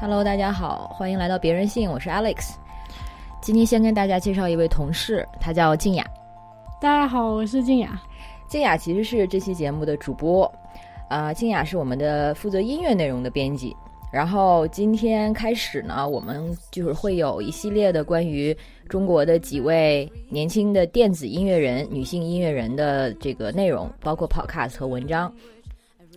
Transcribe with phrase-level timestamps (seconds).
[0.00, 2.54] Hello，大家好，欢迎来到别人信，我是 Alex。
[3.40, 6.03] 今天先跟大家介绍一位同事，他叫静雅。
[6.84, 7.98] 大家好，我是静雅。
[8.46, 10.44] 静雅其实是这期节目的主播，
[11.08, 13.74] 啊、静雅是我们的负责音乐内容的编辑。
[14.12, 18.54] 然后今天开始呢，我们就是会有一系列的关于
[18.86, 25.32] 中国的几位年轻的电子音乐人、女性音乐人的这个内容，包括 podcast 和文章。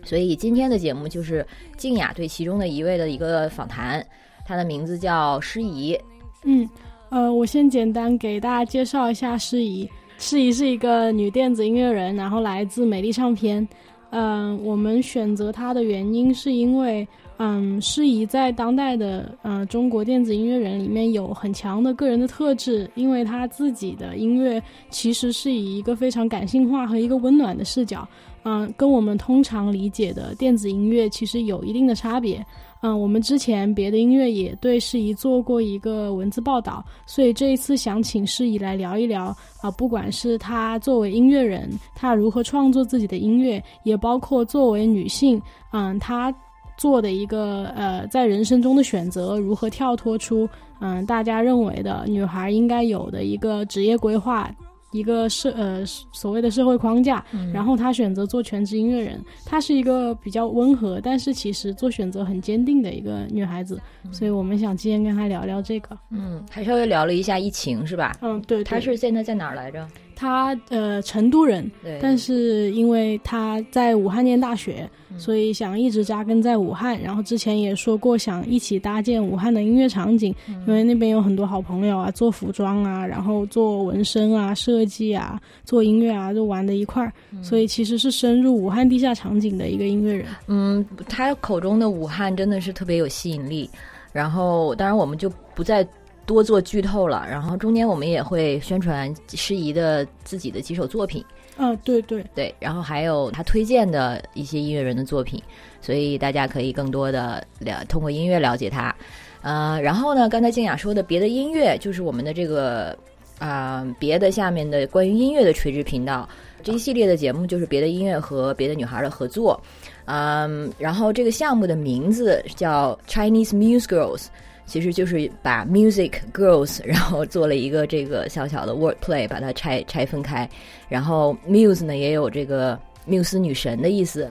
[0.04, 1.46] 所以今天的节目就是
[1.78, 4.06] 静雅对其中的一位的一个访谈，
[4.44, 5.98] 她的名字叫诗怡。
[6.44, 6.68] 嗯，
[7.08, 9.88] 呃，我先简单给大家介绍一下诗怡。
[10.18, 13.66] 诗怡是一个女电子音乐人，然后来自美丽唱片。
[14.10, 28.08] 嗯、我们选择她的原因是因为，嗯，诗怡在当代的呃中国电子音乐人里面有很强的个人的特质，因为她自己的音乐其实是以一个非常感性化和一个温暖的视角，
[28.44, 32.44] 嗯、跟我们通常理解的电子音乐其实有一定的差别。
[32.80, 45.40] 嗯，我们之前别的音乐也对适宜做过一个文字报道，所以这一次想请适宜来聊一聊啊、不管是她作为音乐人，她如何创作自己的音乐，也包括作为女性，
[45.72, 46.32] 嗯，她
[46.76, 50.48] 做的一个呃在人生中的选择，如何跳脱出
[50.80, 54.48] 嗯大家认为的女孩应该有的一个职业规划。
[54.90, 65.98] 一个社呃所谓的社会框架，然后他选择做全职音乐人，她是一个比较温和，但是其实做选择很坚定的一个女孩子，所以我们想今天跟她聊聊这个。
[66.10, 68.16] 嗯，还稍微聊了一下疫情是吧？
[68.22, 69.86] 嗯，对，她是现在在哪儿来着？
[70.20, 77.00] 她呃成都人，对，但是因为他在武汉念大学，嗯所以想一直扎根在武汉。
[77.00, 87.12] 然后之前也说过想一起搭建武汉的音乐场景，嗯因为那边有很多好朋友啊，做服装啊，然后做纹身啊、设计啊、做音乐啊，都玩在一块儿。
[87.40, 90.26] 所以其实是深入武汉地下场景的一个音乐人。
[90.48, 93.70] 嗯，他口中的武汉真的是特别有吸引力。
[94.10, 95.86] 然后，当然我们就不再
[96.28, 97.26] 多做剧透了。
[97.28, 101.24] 然后中间我们也会宣传诗怡的自己的几首作品，
[101.56, 105.42] 嗯、对对，对，然后还有他推荐的一些音乐人的作品，
[105.80, 108.94] 所以大家可以更多的了通过音乐了解他。
[109.40, 112.96] 呃，然后呢，刚才静雅说的别的音乐，就是我们的这个
[113.38, 116.28] 啊、别的下面的关于音乐的垂直频道。
[116.60, 119.58] 这一系列的节目就是别的音乐和别的女孩的合作，
[120.06, 124.26] 嗯，然后这个项目的名字叫 Chinese Muse Girls，
[124.68, 130.48] 其实就是把 music girls， 然后做了一个这个小小的 word play，把它拆拆分开。
[130.88, 134.30] 然后 muse 呢也有这个缪斯女神的意思，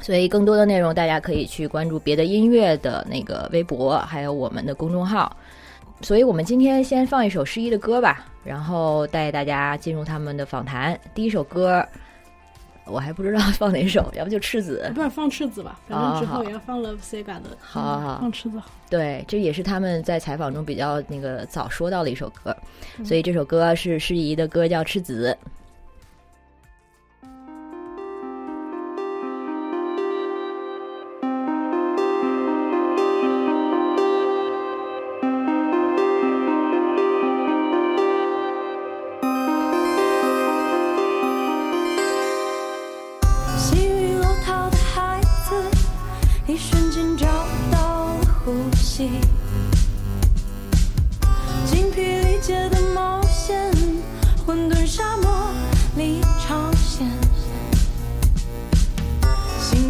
[0.00, 5.36] 所以更多的内容大家可以去关注别的音乐的那个微博，还有我们的公众号。
[6.00, 10.96] 所以我们今天先放一首诗一的歌吧，然后带大家进入他们的访谈。
[11.12, 11.84] 第一首歌
[12.90, 14.90] 我还不知道 放哪首，要不就赤子。
[14.94, 17.56] 不然放赤子吧，反啊正之后也要放 Love Sega 的。
[17.60, 18.70] 好好放赤子好。
[18.90, 22.56] 对，这也是他们在采访中比较那个早说到的一首歌，
[23.04, 25.36] 所以这首歌是诗怡的歌，叫《赤子》。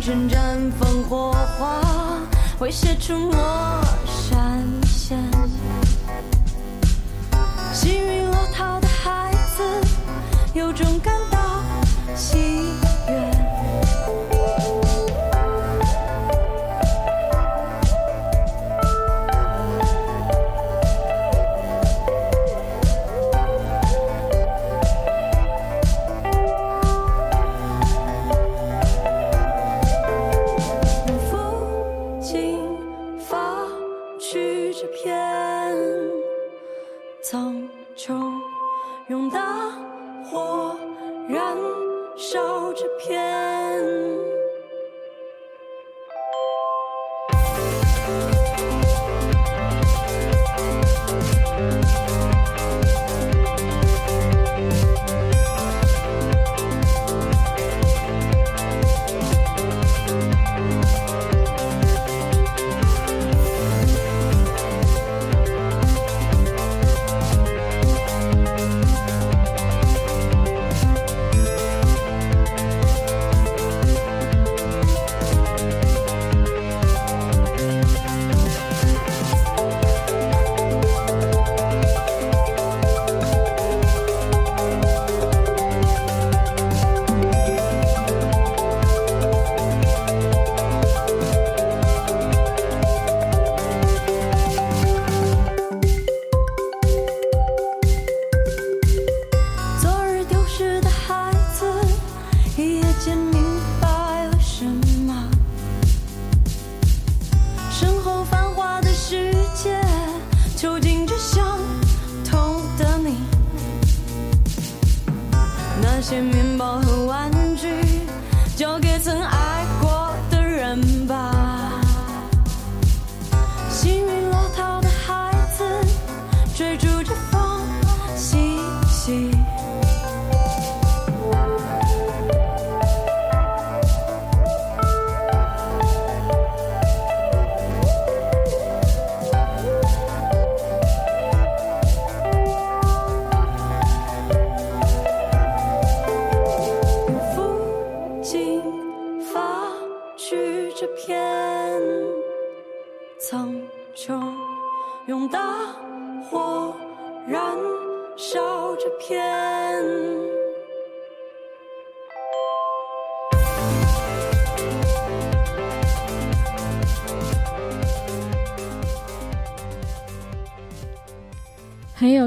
[0.08, 1.82] 绽放火花，
[2.58, 5.18] 会写出我闪现。
[42.48, 43.57] 烧这片。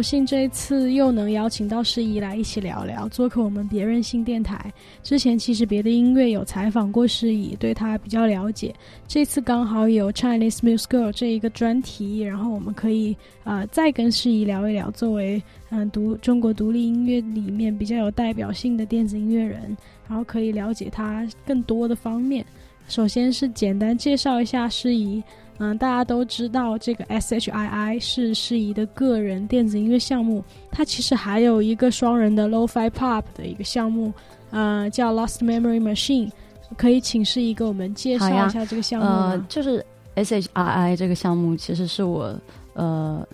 [0.02, 4.74] 有幸这一次又能邀请到诗怡来一起聊聊，做客我们别任性电台。
[5.04, 8.74] 之前其实别的音乐有采访过诗怡，对她比较了解。
[9.08, 15.40] 这次刚好有 Chinese Music Girl 这一个专题，然后我们可以呃再跟诗怡聊一聊，作为
[15.70, 19.78] 嗯独中国独立音乐里面比较有代表性的电子音乐人，
[20.10, 22.44] 然后可以了解她更多的方面。
[22.92, 25.24] 首先是简单介绍一下诗怡。
[25.60, 34.12] 嗯，大家都知道这个 S H I I 是诗怡的个人电子音乐项目，它其实还有一个双人的 Lo-Fi Pop 的一个项目，
[34.50, 36.30] 呃，叫 Lost Memory Machine。
[36.78, 39.86] 可以请诗怡给我们介绍一下这个项目呃吗？，就是
[40.16, 42.38] SHII 这个项目，其实是我
[42.74, 43.26] 呃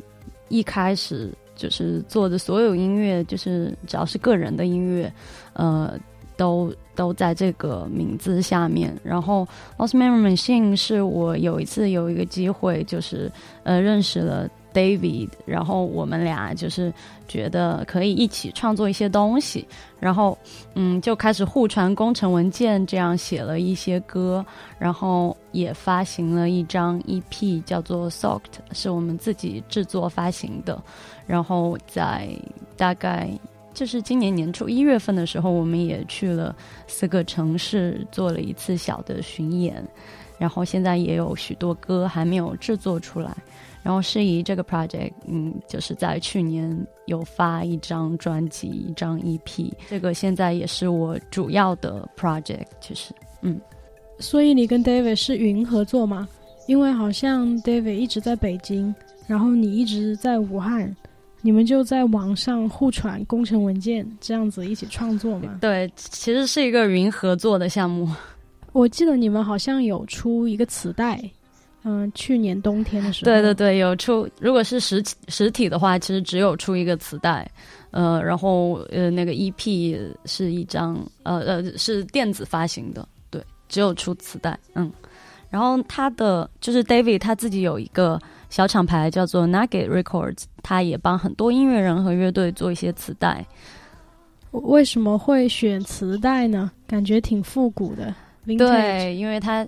[0.49, 5.11] 一开始就是做的所有音乐，就是只要是个人的音乐，
[5.53, 5.97] 呃，
[6.35, 8.93] 都都在这个名字下面。
[9.03, 9.47] 然后
[9.77, 13.31] Lost Memory Machine 是我有一次有一个机会，就是
[13.63, 16.91] 呃认识了 David，然后我们俩就是
[17.27, 19.65] 觉得可以一起创作一些东西，
[19.99, 20.37] 然后
[20.73, 24.45] 嗯就开始互传工程文件，这样写了一些歌，
[24.79, 30.81] 然后也发行了一张 EP，叫做 Soaked，是我们自己制作发行的。
[31.27, 32.29] 然后在
[32.75, 33.29] 大概
[33.77, 36.55] 就是今年年初一月份的时候，我们也去了
[36.87, 39.87] 四个城市做了一次小的巡演，
[40.39, 43.37] 然后现在也有许多歌还没有制作出来。
[43.83, 46.75] 然后适宜这个 project，嗯，就是在去年
[47.05, 53.61] 有发一张专辑，一张 EP，这个现在也是我主要的 project，其实，嗯，
[54.17, 56.27] 所以你跟 David 是云合作吗？
[56.65, 58.93] 因为好像 David 一直在北京，
[59.27, 60.93] 然后你一直在武汉，
[61.41, 65.57] 你们就在网上互传工程文件，这样子一起创作吗？
[65.61, 68.09] 对，其实是一个云合作的项目。
[68.73, 71.19] 我记得你们好像有出一个磁带，
[71.83, 73.31] 嗯、去年冬天的时候。
[73.31, 77.49] 对对对，有出，如果是实体实体的话，其实只有出一个磁带，
[77.91, 84.91] 呃，然后呃那个 EP 是一张，呃呃是电子发行的，对，只有出磁带，嗯，
[85.49, 93.45] 然后他的就是 David 他自己有一个小厂牌叫做 Nugget Records，他也帮很多音乐人和乐队做一些磁带，
[94.51, 96.71] 为什么会选磁带呢？
[96.87, 98.13] 感觉挺复古的。
[98.45, 99.67] vintage 对，因为他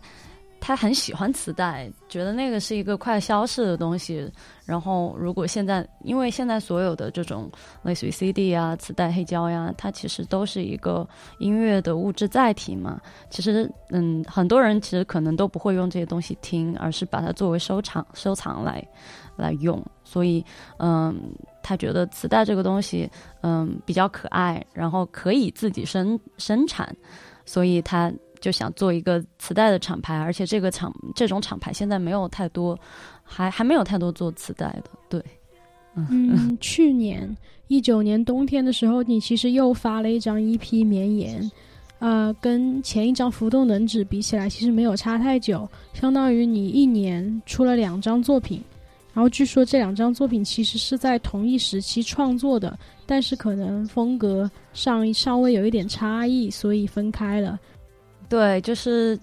[0.61, 4.31] 他很喜欢磁带，觉得那个是一个快消逝的东西。
[4.65, 7.49] 然后，如果现在，因为现在所有的这种
[7.81, 11.07] 类似于 CD 啊、磁带、黑胶呀，它其实都是一个
[11.39, 13.01] 音乐的物质载体嘛。
[13.31, 18.87] 其实，嗯，很多人其实可能都不会用这些东西听，而是把它作为收藏、收藏来
[19.35, 19.83] 来用。
[20.03, 20.45] 所以，
[20.77, 21.19] 嗯，
[21.63, 23.09] 他觉得磁带这个东西，
[23.41, 26.95] 嗯，比较可爱，然后可以自己生生产，
[27.43, 32.77] 所以他就想做一个磁带的厂牌，而且这个厂这种厂牌现在没有太多，
[33.23, 34.89] 还还没有太多做磁带的。
[35.09, 35.23] 对，
[35.95, 37.35] 嗯， 去年
[37.67, 41.51] 一九年冬天的时候，你其实又发了一张 EP 绵延，
[41.99, 48.63] 呃，跟前一张浮动能指比起来，其实没有差太久，相当于你一年出了两张作品。
[49.11, 57.59] 然后据说这两张作品其实是在同一时期创作的，但是可能风格上稍微有一点差异，所以分开了。
[58.29, 59.19] 对，就是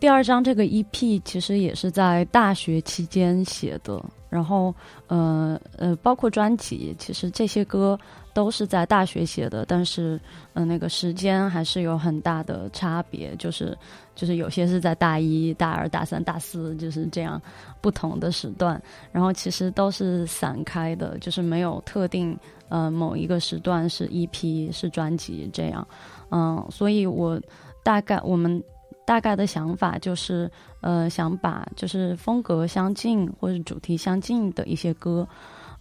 [0.00, 4.74] 第二张这个 EP 其实也是在大学期间写的，然后
[5.06, 7.96] 呃呃，包括专辑，其实这些歌
[8.34, 10.20] 都是在大学写的，但是
[10.54, 13.78] 呃那个时间还是有很大的差别，就是
[14.16, 17.40] 就是有些是在大一大二大三大四就是这样
[17.80, 22.36] 不同的时段，然后其实都是散开的，就是没有特定
[22.68, 25.86] 呃某一个时段是 EP 是专辑这样，
[26.32, 27.40] 嗯，所以我
[27.84, 28.60] 大概我们。
[29.04, 30.48] 大概的想法就是，
[30.80, 35.26] 呃，想把就是风格相近或者主题相近的一些歌，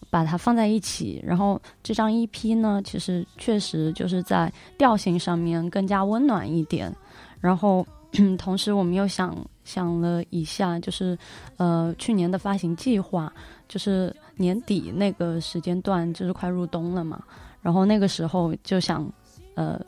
[0.09, 1.21] 把它放在一起。
[1.23, 6.93] 然后这张 EP 呢，其实确实就是在调性上面更加温暖一点。
[7.39, 7.85] 然后
[8.39, 11.15] 同时我们又想想了一下，就是
[11.57, 13.31] 呃去年的发行计划，
[13.69, 17.23] 就是年底那个时间段，就是快入冬了嘛。
[17.61, 19.07] 然后那个时候就想
[19.53, 19.79] 呃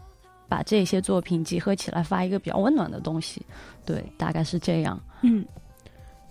[0.53, 3.41] 把这些作品集合起来发一个比较温暖的东西。
[3.83, 5.01] 对，大概是这样。
[5.23, 5.43] 嗯。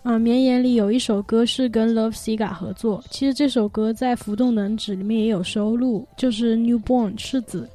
[0.05, 7.69] 啊，绵延里有一首歌是跟 Love Siga 合作，其实这首歌在《浮动能指》里面也有收录，就是《Newborn》赤子。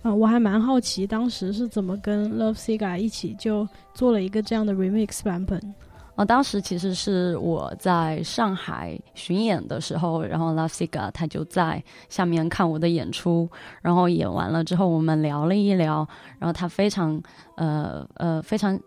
[0.00, 5.60] 啊，我还蛮好奇当时是怎么跟 Love Siga 一起就做了一个这样的 remix 版本。
[6.20, 13.48] 哦，当时其实是我在上海巡演的时候，然后 Love Siga 他就在下面看我的演出，
[13.80, 16.06] 然后演完了之后我们聊了一聊，
[16.38, 17.18] 然后他非常
[17.56, 18.78] 呃呃非常。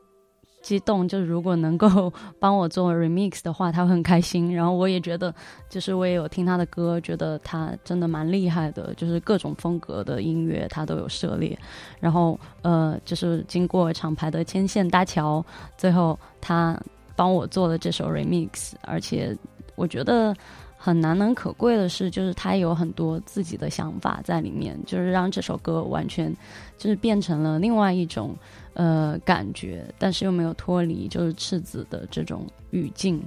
[0.63, 2.09] 激动，就是如果能够
[2.39, 4.55] 帮我做 remix 的话，他会很开心。
[4.55, 5.35] 然后我也觉得，
[5.69, 11.59] 就是我也有听他的歌，觉得他真的蛮厉害的，就是各种风格的音乐他都有涉猎。
[11.99, 15.45] 然后呃，就是经过厂牌的牵线搭桥，
[15.77, 16.79] 最后他
[17.15, 18.73] 帮我做了这首 remix。
[18.81, 19.35] 而且
[19.75, 20.35] 我觉得
[20.77, 26.35] 很难能可贵的是，就是他有很多自己的想法在里面，就是让这首歌完全
[26.77, 28.35] 就是变成了另外一种。
[28.75, 33.23] 呃，感觉，但是又没有脱离，就是赤子的这种语境，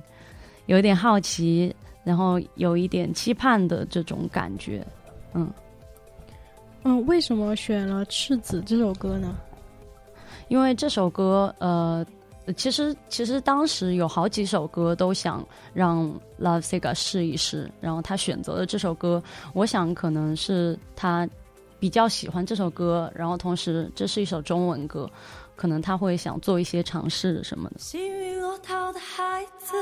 [0.66, 4.84] 有一点好奇，然后有一点期盼的这种感觉，
[5.34, 5.48] 嗯，
[6.82, 9.36] 嗯，为什么选了赤子这首歌呢？
[10.48, 12.04] 因为这首歌，呃，
[12.54, 16.06] 其实其实当时有好几首歌都想让
[16.40, 19.22] Love Siga 试一试，然后他选择的这首歌，
[19.54, 21.28] 我想可能是他。
[21.78, 25.08] 比较喜欢这首歌，然后同时这是一首中文歌，
[25.54, 27.78] 可能他会想做一些尝试什么的。
[27.78, 29.76] 幸运落逃的孩子，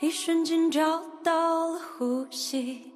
[0.00, 2.87] 一瞬间找到了呼吸。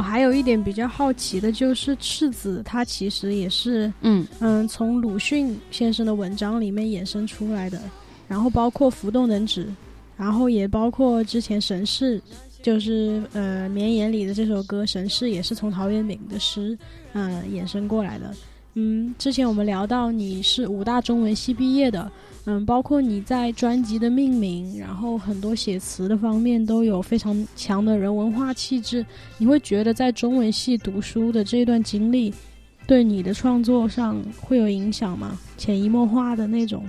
[0.00, 7.80] 还有一点比较好奇的就是赤子，它其实也是嗯嗯从鲁迅先生的文章里面衍生出来的，
[8.26, 9.66] 然后包括浮动能指，
[10.16, 12.20] 然后也包括之前神士，
[12.62, 16.76] 就是呃绵延里的这首歌神士也是从陶渊明的诗
[17.12, 18.34] 嗯衍生过来的。
[18.74, 22.10] 嗯，之前我们聊到你是武大中文系毕业的。
[22.46, 29.04] 嗯，包括你在专辑的命名，然后很多写词的方面都有非常强的人文化气质。
[29.36, 32.32] 你会觉得在中文系读书的这段经历，
[32.86, 35.36] 对你的创作上会有影响吗？
[35.58, 36.82] 潜移默化的那种？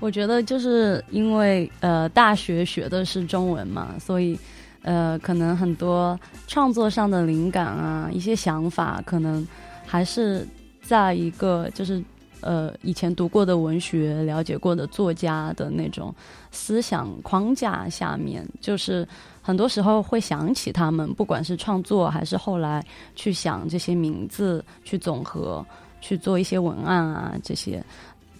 [0.00, 4.36] 我觉得就是因为呃大学学的是中文嘛，所以
[4.82, 9.46] 呃可能很多创作上的灵感啊，一些想法，可能
[9.86, 10.44] 还是
[10.82, 12.02] 在一个就是。
[12.44, 16.12] 呃，以前读过的文学、了解过的作家的那种
[16.50, 19.06] 思想框架下面，就是
[19.40, 22.84] 很多时候会想起他们，不管是创作还是后来
[23.14, 25.64] 去想这些名字，去总和
[26.00, 27.80] 去做一些文案啊，这些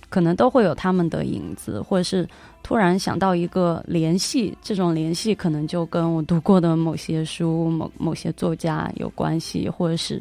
[0.09, 2.29] 可能都会有他们的影子，或者是
[2.61, 10.21] 突然想到一个联系，这种联系可能就跟我读过的某些书、某某些作家有关系，或者是。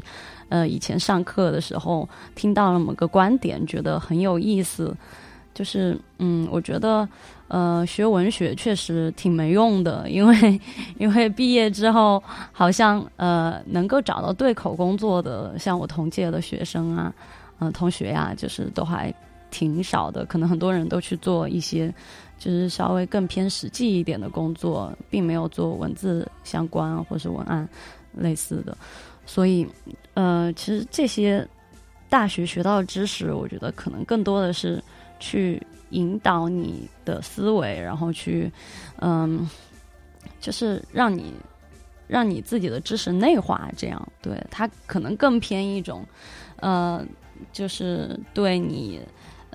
[0.51, 4.93] 呃，以前上课的时候听到了某个观点，觉得很有意思。
[5.53, 7.07] 就是，嗯，我觉得，
[7.47, 10.61] 呃，学文学确实挺没用的，因为，
[10.97, 17.13] 因为毕业之后，好像呃，能够找到对口工作的，像我同届的学生啊，
[17.59, 19.13] 嗯，同学呀，就是都还
[19.51, 20.25] 挺少的。
[20.25, 21.93] 可能很多人都去做一些，
[22.39, 27.67] 就是稍微更偏实际一点的工作，并没有做文字相关或是文案
[28.13, 28.75] 类似的。
[29.25, 29.67] 所以，
[30.13, 31.47] 呃，其实这些
[32.09, 34.83] 大学学到的知识，我觉得可能更多的是
[35.19, 35.61] 去
[35.91, 38.51] 引导你的思维，然后去，
[38.99, 39.49] 嗯，
[40.39, 41.33] 就是让你
[42.07, 46.05] 让你自己的知识内化，这样对它可能更偏一种，
[46.57, 47.05] 呃，
[47.53, 48.99] 就是对你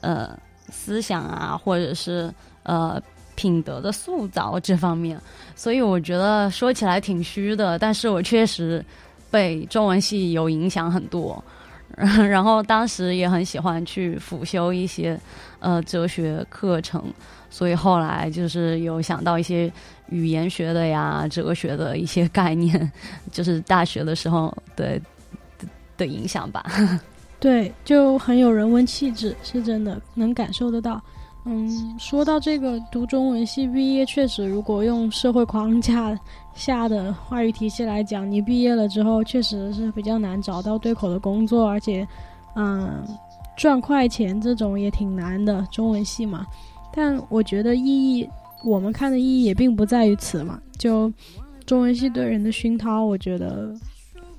[0.01, 0.39] 呃
[0.71, 2.33] 思想啊，或者是
[2.63, 2.99] 呃
[3.35, 5.21] 品德的塑造这方面。
[5.55, 8.85] 所以我觉得说起来挺虚的，但是我确实
[9.37, 11.45] 被中文系有影响很多。
[11.97, 15.19] 然后当时也很喜欢去辅修一些
[15.61, 17.03] 呃哲学课程，
[17.51, 19.71] 所以后来就是有想到一些
[20.09, 22.91] 语言学的呀、哲学的一些概念，
[23.31, 25.01] 就是大学的时候的
[25.97, 26.65] 的影响吧。
[27.41, 31.01] 对，就很有人文气质，是真的能感受得到。
[31.45, 36.19] 嗯，说到这个读中文系毕业，确实，如果用社会框架
[36.57, 42.05] 下的话语体系来讲，你毕业了之后，确实是比较难找到对口的工作，而且，
[42.57, 43.05] 嗯，
[43.57, 45.65] 赚快钱这种也挺难的。
[45.71, 46.45] 中文系嘛，
[46.93, 48.29] 但我觉得意义，
[48.65, 50.61] 我们看的意义也并不在于此嘛。
[50.79, 51.13] 就
[51.67, 53.73] 中文系对人的熏陶，我觉得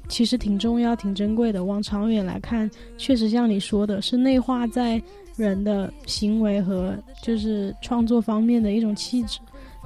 [0.09, 1.63] 其实挺重要、挺珍贵的。
[1.63, 5.01] 往长远来看，确实像你说的，是内化在。
[5.37, 9.37] 人的行为和就是创作方面的一种气质，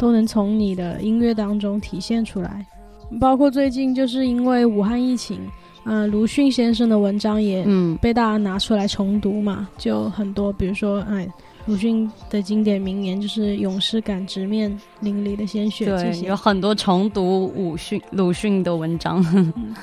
[0.02, 2.66] 都能从你的音乐当中体现出来。
[3.20, 5.40] 包括最近就是因为武汉疫情，
[5.86, 7.64] 嗯，鲁迅先生的文章也
[8.02, 11.28] 被大家拿出来重读嘛，就很多，比如说，哎，
[11.68, 19.24] 鲁迅的经典名言就是“勇士敢直面淋漓的鲜血”，对，有很多重读鲁迅鲁迅的文章。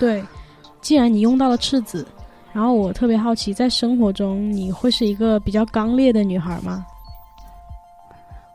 [0.00, 0.20] 对，
[0.80, 2.04] 既然你用到了赤子。
[2.50, 6.84] 然后我特别好奇，在生活中你会是一个比较刚烈的女孩吗？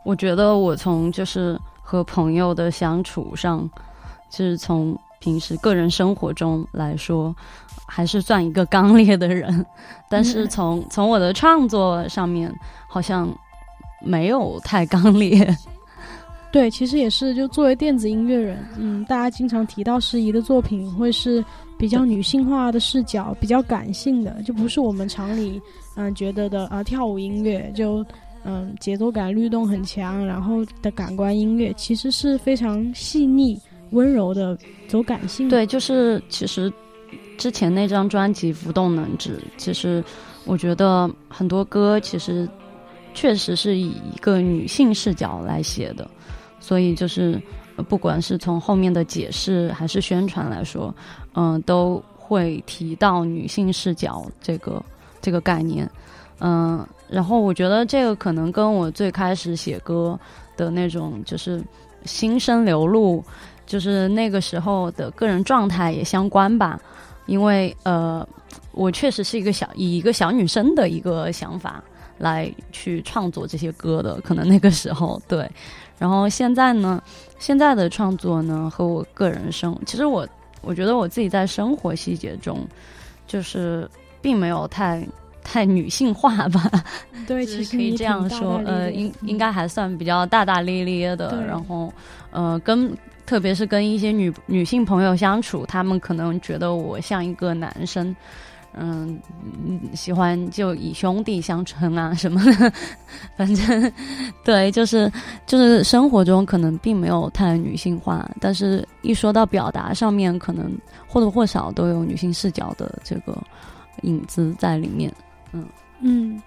[0.04, 3.70] 我觉得我从就是和朋友的相处上，
[4.30, 7.36] 就是从平时个人生活中来说，
[7.88, 9.66] 还是算一个刚烈的人。
[10.10, 12.54] 但是从从我的创作上面，
[12.88, 13.28] 好像
[14.02, 15.56] 没有太刚烈。
[16.52, 21.44] 对，其实也是，就作为电子音乐人，嗯，大家经常提到诗怡的作品会是。
[21.76, 25.62] 比较女性化的视角，比较感性的，就不是我们常理
[25.96, 28.06] 嗯觉得的啊跳舞音乐就
[28.44, 33.60] 嗯节奏感律动很强，然后的感官音乐其实是非常细腻
[33.92, 35.50] 温柔的走感性。
[35.50, 36.72] 对，就是其实
[37.38, 40.04] 之前那张专辑《浮动能指》，其实
[40.46, 42.48] 我觉得很多歌其实
[43.14, 46.10] 确实是以一个女性视角来写的，
[46.60, 47.42] 所以就是。
[47.90, 50.94] 不管是从后面的解释还是宣传来说，
[51.34, 54.80] 嗯，都会提到女性视角这个
[55.20, 55.90] 这个概念，
[56.40, 60.20] 嗯，然后我觉得这个可能跟我最开始写歌
[60.58, 61.64] 的那种就是
[62.06, 63.24] 心声流露，
[63.68, 66.82] 就是那个时候的个人状态也相关吧，
[67.28, 68.28] 因为呃，
[68.72, 71.84] 我确实是一个小以一个小女生的一个想法
[72.18, 75.48] 来去创作这些歌的，可能那个时候对。
[76.00, 77.00] 然后现在呢，
[77.38, 80.28] 现在的创作呢和我个人生，其实我
[80.62, 82.68] 我觉得我自己在生活细节中，
[83.28, 83.88] 就是
[84.20, 85.08] 并没有太
[85.44, 86.70] 太女性化吧。
[87.28, 91.44] 对，其实可以这样说，呃，应应该还算比较大大咧咧的。
[91.46, 91.94] 然后，
[92.32, 92.92] 呃，跟
[93.26, 98.16] 特别是跟一些女女性朋友相处，他们可能觉得我像一个男生。
[98.76, 99.20] 嗯，
[99.94, 102.74] 喜欢就以兄弟相称啊什么的，
[103.38, 103.94] 反正
[104.44, 105.12] 对，就是
[105.46, 110.76] 就是生活中可能并没有太女性化，但是一说到表达上面，可能
[111.08, 113.38] 或多或少都有女性视角的这个
[114.02, 115.14] 影子在里面。
[115.54, 115.66] 嗯
[116.02, 116.42] 嗯，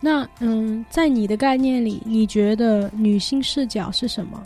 [0.00, 4.40] 那嗯，在你的概念里，你觉得女性视角是什么？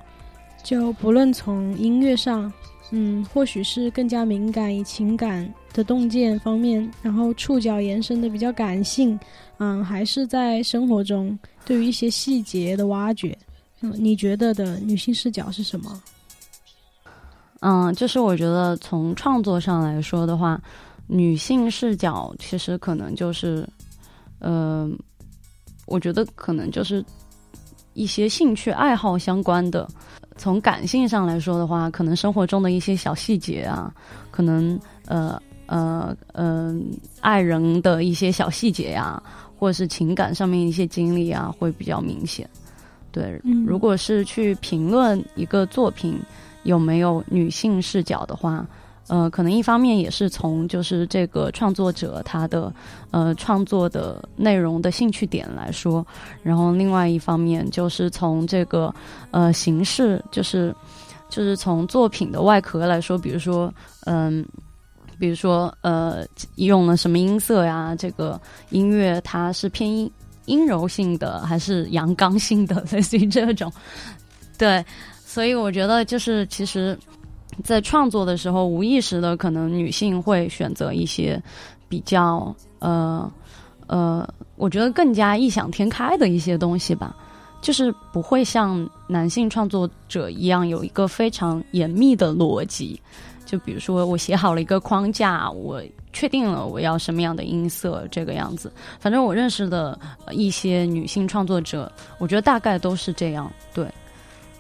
[0.63, 2.51] 就不论从音乐上。
[2.91, 9.19] 嗯，或许是更加敏感，以情感的洞见方面，然后触角延伸的比较感性，
[9.59, 13.37] 嗯，还是在生活中对于一些细节的挖掘，
[13.81, 16.01] 嗯，你觉得的女性视角是什么？
[17.61, 20.61] 嗯，就是我觉得从创作上来说的话，
[21.09, 23.67] 女性视角其实可能就是，
[24.45, 24.87] 呃，
[25.87, 27.03] 我觉得可能就是
[27.95, 29.89] 一些兴趣爱好相关的。
[30.37, 33.91] 从感性上来说的话，可能生活中的一些小细节啊，
[34.31, 36.79] 可能呃呃呃
[37.21, 39.23] 爱人的一些小细节呀，
[39.59, 42.47] 或者是情感上面一些经历啊，会比较明显。
[43.11, 46.21] 对，如果是去评论一个作品
[46.65, 48.67] 有没有女性视角的话。
[49.07, 52.73] 呃，可能一方面也是从就是这个创作者他的
[53.11, 56.07] 呃创作的内容的兴趣点来说，
[56.43, 58.95] 然后另外一方面就是从这个
[59.31, 60.75] 呃形式，就是
[61.29, 63.73] 就是从作品的外壳来说，比如说
[64.07, 64.45] 嗯，
[65.19, 66.25] 比如说呃
[66.57, 68.41] 用了什么音色呀，这个
[68.71, 70.11] 音乐它是偏阴
[70.47, 73.71] 阴柔性的还是阳刚性的， 类似于这种。
[74.57, 74.85] 对，
[75.25, 76.97] 所以我觉得就是其实，
[77.63, 81.41] 在创作的时候，无意识的可能女性会选择一些
[81.89, 83.31] 比较呃
[83.87, 87.15] 呃，我觉得更加异想天开的一些东西吧。
[87.61, 93.01] 就是不会像男性创作者一样有一个非常严密的逻辑，
[93.47, 98.71] 就比如说我写好了一个框架，我确定了我要什么样的音色这个样子。
[99.01, 99.99] 反正我认识的
[100.31, 103.51] 一些女性创作者，我觉得大概都是这样。
[103.73, 103.89] 对，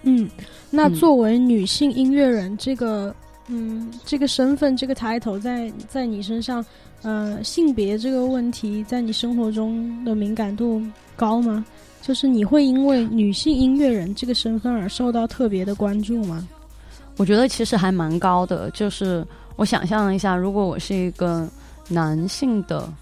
[0.05, 0.27] 嗯，
[0.75, 3.15] 那作为女性音乐人，这个
[3.47, 6.65] 嗯这个身份这个 title，在在你身上，
[7.03, 10.83] 呃，性别这个问题在你生活中的敏感度
[11.15, 11.65] 高吗？
[12.03, 16.47] 就是你会因为女性音乐人这个身份而受到特别的关注吗？
[17.17, 18.69] 我觉得其实还蛮高的。
[18.73, 21.49] 就是我想象一下，如果我是一个
[21.89, 22.93] 男性的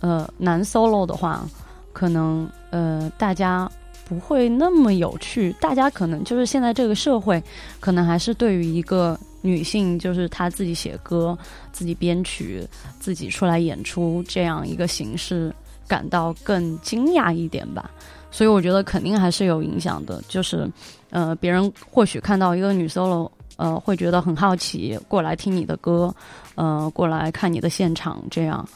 [0.00, 1.46] 呃男 solo 的话，
[1.92, 3.70] 可能呃大家
[4.10, 5.54] 不会那么有趣。
[5.60, 7.40] 大家可能就是现在这个社会，
[7.78, 11.38] 可能还是对于一个女性，就是她自己写歌、
[11.70, 12.66] 自己编曲、
[12.98, 15.54] 自己出来演出这样一个形式，
[15.86, 17.88] 感到更惊讶一点吧。
[18.32, 20.68] 所以我觉得肯定还是有影响的，就是，
[21.10, 26.12] 呃，别人或许看到一个女 solo，呃，会觉得很好奇，过来听你的歌，
[26.56, 28.68] 呃，过来看你的现场，这样。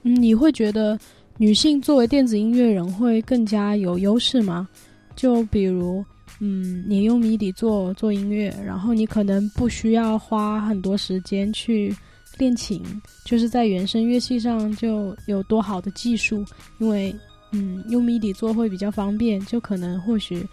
[0.00, 0.98] 你会觉得
[1.38, 4.68] 女性作为电子音乐人会更加有优势吗？
[5.14, 6.04] 就比如，
[6.40, 11.94] 嗯，你用 MIDI 做做音乐，然后你可能不需要花很多时间去
[12.38, 12.82] 练琴，
[13.24, 16.44] 就是在原声乐器上就有多好的技术，
[16.78, 17.14] 因为。
[17.52, 20.44] 嗯，用 MIDI 做会比较方便，就可能或许，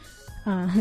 [0.43, 0.71] 啊，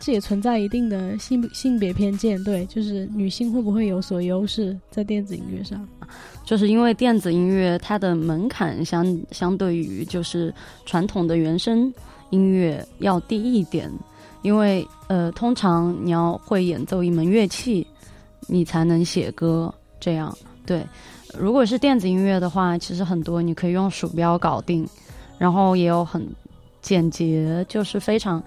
[0.00, 5.86] 这也存在一定的性性别偏见，对，就是女性会不会有所优势在电子音乐上？
[6.44, 10.52] 就是因为电子音乐它的门槛相相对于就是
[10.84, 11.92] 传统的原声
[12.30, 13.88] 音乐要低一点，
[14.42, 17.86] 因为呃，通常你要会演奏一门乐器，
[18.48, 20.36] 你才能写歌，这样
[20.66, 20.84] 对。
[21.38, 24.84] 如果是电子音乐的话，其实很多你可以用鼠标搞定。
[25.38, 26.22] 然后也有很
[26.82, 28.42] 简洁，就是非常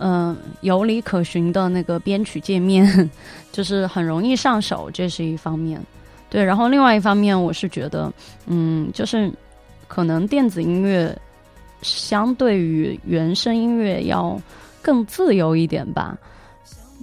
[0.00, 3.10] 嗯有理可循的那个编曲界面，
[3.52, 5.80] 就是很容易上手，这是一方面。
[6.28, 8.12] 对，然后另外一方面，我是觉得，
[8.46, 9.30] 嗯，就是
[9.86, 11.16] 可能电子音乐
[11.82, 14.40] 相对于原声音乐要
[14.82, 16.16] 更自由一点吧。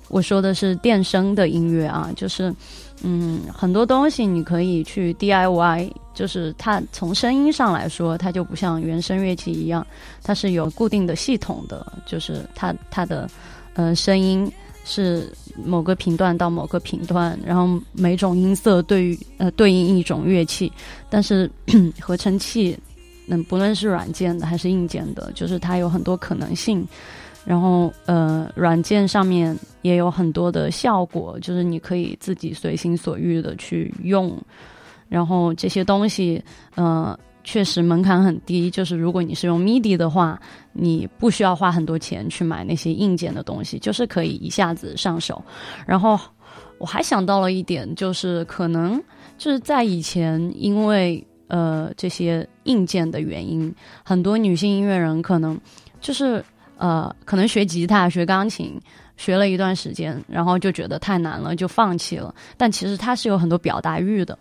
[0.09, 2.53] 我说的是电声的音乐啊，就是。
[3.03, 9.85] 嗯，很多东西你可以去 DIY，就是它从声音上来说，它就不像原声乐器一样，
[10.23, 13.29] 它是有固定的系统的，就是它它的
[13.75, 14.51] 呃声音
[14.83, 15.31] 是
[15.63, 20.71] 某个频段到某个频段，然后每种音色对于呃对应一种乐器，
[21.09, 21.49] 但是
[22.01, 22.77] 合成器，
[23.27, 26.85] 嗯，不论是软件的还是硬件的，就是它有很多可能性。
[27.47, 34.37] 然后，呃，软件上面也有很多的效果，就是你可以自己随心所欲的去用。
[35.07, 36.43] 然后这些东西，
[36.75, 38.69] 呃，确实门槛很低。
[38.69, 40.37] 就是如果你是用 MIDI 的话，
[40.73, 45.41] 你不需要花很多钱去买那些硬件的东西，就是可以一下子上手。
[45.85, 46.19] 然后
[46.79, 49.01] 我还想到了一点，就是可能
[49.37, 55.57] 就是在以前，因为呃这些硬件的原因，很多女性音乐人可能
[56.01, 56.43] 就是。
[56.77, 58.79] 呃，可能学吉他、学钢琴，
[59.17, 62.33] 学了一段时间，然后就觉得太难了，就放弃了。
[62.55, 64.37] 但其实它是有很多表达欲的，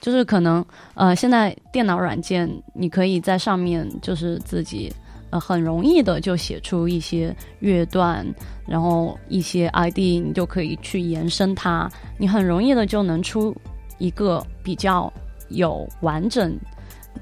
[0.00, 4.92] 就是可能呃，现在电脑软件你可以在上面就是自己
[5.30, 8.26] 呃很容易的就写出一些乐段，
[8.66, 13.54] 然后一些 ID 你就可以去延伸它，你很容易的就能出
[13.98, 15.12] 一个比较
[15.48, 16.54] 有完整，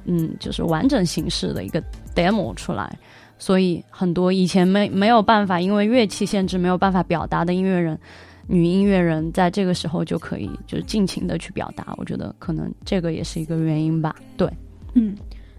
[0.05, 1.83] 嗯，就是完整形式的一个
[2.14, 2.98] demo 出来。
[3.38, 7.99] 所以很多以前没没有办法，因为乐器限制没有办法表达的音乐人，
[8.46, 11.94] 女音乐人在这个时候就可以就是尽情的去表达。
[11.99, 14.16] 我觉得可能这个也是一个原因吧。
[14.37, 14.51] 对，
[14.94, 15.14] 嗯，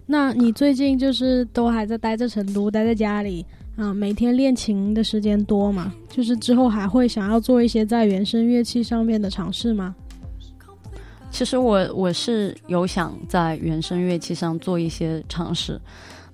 [0.06, 5.94] 那你最近就是都还在待在成都，待在家里啊，每天练琴的时间多吗？
[6.08, 9.94] 就是之后还会想要做一些在原声乐器上面的尝试吗？
[11.30, 15.78] 其实我我是有想在原声乐器上做一些尝试。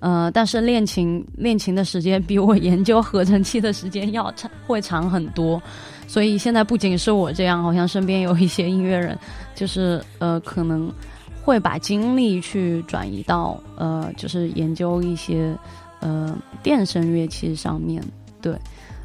[0.05, 5.59] 呃，但是练琴练琴的时间比我研究合成器的时间要长，会长很多。
[6.07, 9.17] 所以现在不仅是我这样，好像身边有一些音乐人，
[9.55, 10.93] 就是呃，可能
[11.41, 15.57] 会把精力去转移到呃，就是研究一些
[16.01, 18.03] 呃电声乐器上面。
[18.43, 18.55] 对，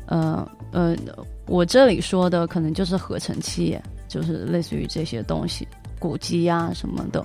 [0.05, 0.95] 呃呃，
[1.47, 5.67] 我这里说的可能就是合成器，就是类似于这些东西。
[5.99, 7.25] 鼓机呀什么的。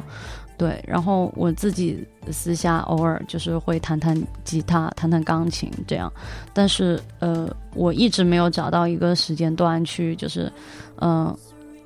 [0.58, 6.12] 对，然后我自己私下偶尔就是会弹弹吉他、弹弹钢琴这样，
[6.54, 10.52] 但是呃，我一直没有找到一个时间段去就是，
[11.02, 11.36] 嗯、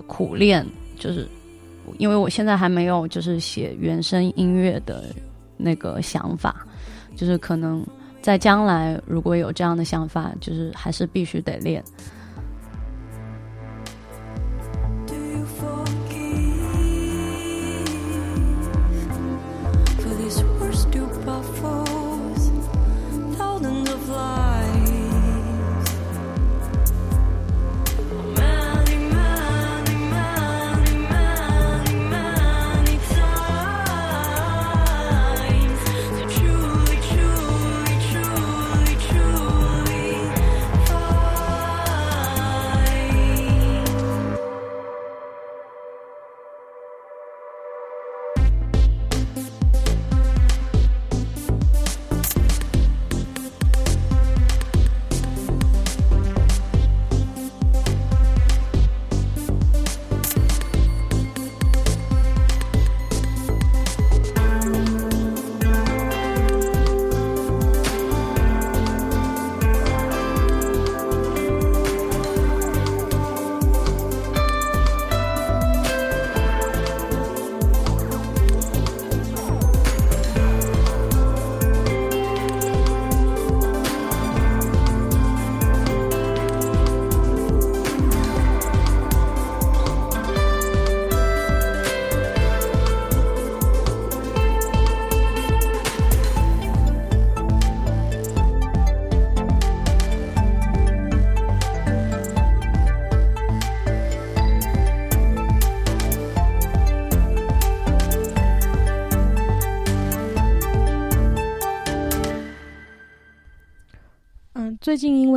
[0.05, 0.65] 苦练，
[0.97, 1.27] 就是
[1.97, 5.05] 因为我现在还没有就是写原声音乐的
[5.57, 6.65] 那个想法，
[7.15, 7.83] 就是可能
[8.21, 11.83] 在将来如果有这样的想法，就是还是必须得练。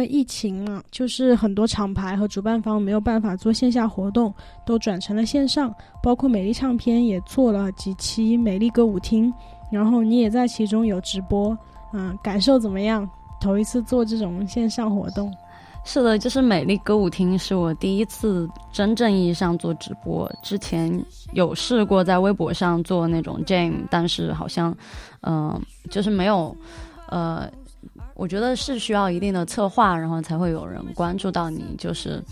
[0.07, 4.33] 疫情嘛，就是很多厂牌和主办方没有办法做线下活动，
[4.67, 5.75] 都转成了线上。
[6.03, 9.33] 包括美丽唱片也做了几期美丽歌舞厅，
[9.71, 11.57] 然后你也在其中有直播，
[11.93, 13.09] 嗯，感受怎么样？
[13.41, 15.35] 头一次做这种线上活动，
[15.85, 20.31] 是的，就是美丽歌舞厅是我第一次真正意义上做直播。
[20.45, 24.73] 之前有试过在微博上做那种 jam，但是好像，
[25.23, 25.61] 嗯、
[25.91, 26.57] 就是没有，
[27.09, 27.51] 呃，
[28.23, 32.23] 我觉得是需要一定的策划，然后才会有人关注到你，就是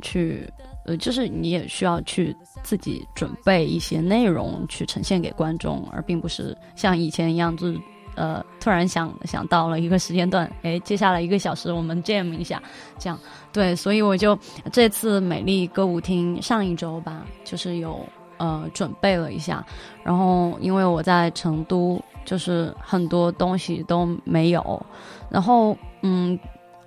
[0.00, 0.50] 去，
[0.86, 7.78] 呃，就是你也需要去自己准备一些内容去呈现给观众，而并不是像以前一样就是。
[8.16, 12.62] 呃，突然想想到了一个时间段，哎，接下来一个小时我们 jam 一下，
[12.96, 13.18] 这样
[13.52, 14.38] 对，所以我就
[14.72, 19.66] 这次美丽歌舞厅上一周吧，就是有呃准备了一下，
[20.04, 24.86] 然后因为我在成都，就是很多东西都没有，
[25.30, 26.38] 然后嗯，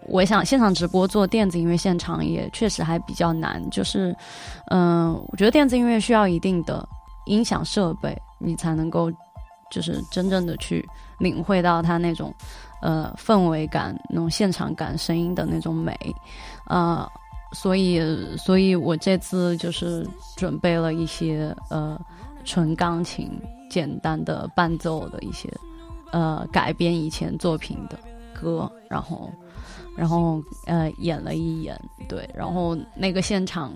[0.07, 4.15] 我想现场直播做电子音乐现场也确实还比较难，就是
[4.67, 6.87] 嗯、我觉得电子音乐需要一定的
[7.25, 9.11] 音响设备，你才能够
[9.69, 10.87] 就是真正的去
[11.19, 12.33] 领会到它那种
[12.81, 15.93] 呃氛围感、那种现场感、声音的那种美，
[16.67, 17.05] 呃，
[17.51, 18.01] 所以
[18.37, 21.99] 所以我这次就是准备了一些呃
[22.45, 23.29] 纯钢琴
[23.69, 25.51] 简单的伴奏的一些
[26.13, 27.99] 呃改编以前作品的
[28.39, 29.31] 歌，然后
[29.97, 33.71] 然后呃演了一演，对，然后那个现场。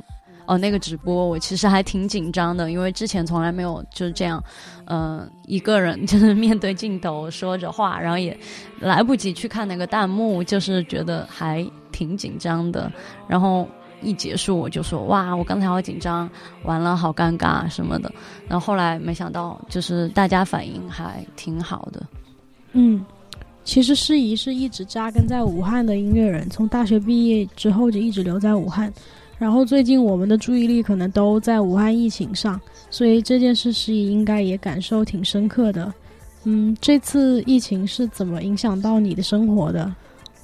[0.47, 4.43] 哦，那个直播我其实还挺紧张的，因为之前从来没有就是这样，
[4.85, 8.37] 呃，一个人就是面对镜头说着话，然后也
[8.79, 12.91] 来不及去看那个弹幕，就是觉得还挺紧张的。
[13.27, 13.65] 然后
[14.01, 16.29] 一结束我就说哇，我刚才好紧张，
[16.63, 18.11] 完了好尴尬什么的。
[18.49, 22.03] 然后后来没想到就是大家反应还挺好的。
[22.73, 23.05] 嗯，
[23.63, 28.91] 其实诗怡是一直扎根在武汉的音乐人，从大学毕业之后就一直留在武汉。
[29.37, 35.91] 然后最近我们的注意力可能都在武汉疫情上，所以这件事诗怡应该也感受挺深刻的。
[36.43, 39.91] 嗯，这次疫情是怎么影响到你的生活的？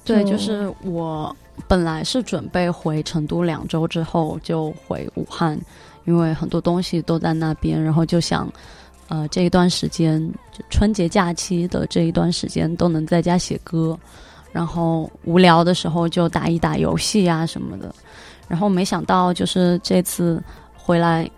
[0.04, 1.34] 对，就是我
[1.68, 5.58] 本来是准备回成都两周之后就回武汉，
[6.04, 8.50] 因为很多东西都在那边，然后就想，
[9.08, 10.20] 呃，这一段时间
[10.52, 13.98] 就春节假期的这一段时间都能在家写歌，
[14.52, 17.94] 然后无聊的时候就打一打游戏啊什么的。
[18.46, 20.42] 然后没想到就是这次
[20.76, 21.28] 回来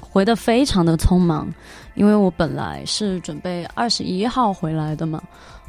[0.00, 1.46] 回的非常的匆忙，
[1.94, 5.22] 因为我本来是准备二十一号回来的嘛，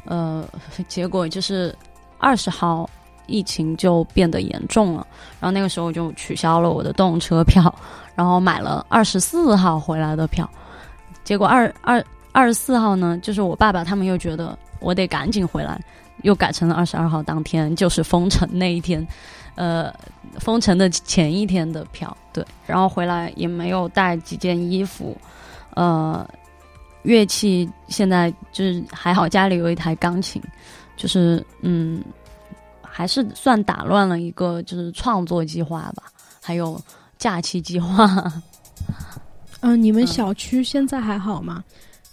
[0.06, 0.42] 呃，
[0.88, 1.76] 结果就是
[2.18, 2.88] 二十号
[3.26, 5.06] 疫情就变得严重了，
[5.40, 7.74] 然后那个时候就取消了我的动车票，
[8.14, 10.48] 然后买了二十四号回来的票。
[11.28, 15.78] 结果二二二十四号呢，就是我爸爸他们又觉得我得赶紧回来，
[16.22, 19.06] 又改成了二十二号当天，就是封城那一天，
[19.54, 19.92] 呃，
[20.38, 22.16] 封城的前一天的票。
[22.32, 25.14] 对，然后回来也没有带几件衣服，
[25.74, 26.26] 呃。
[27.02, 30.42] 乐器现在就是还好，家里有一台钢琴，
[30.96, 32.02] 就是嗯，
[32.82, 36.04] 还是算打乱了一个就是创作计划吧，
[36.42, 36.80] 还有
[37.18, 38.32] 假期计划。
[39.60, 41.62] 嗯，你们小区现在还好吗？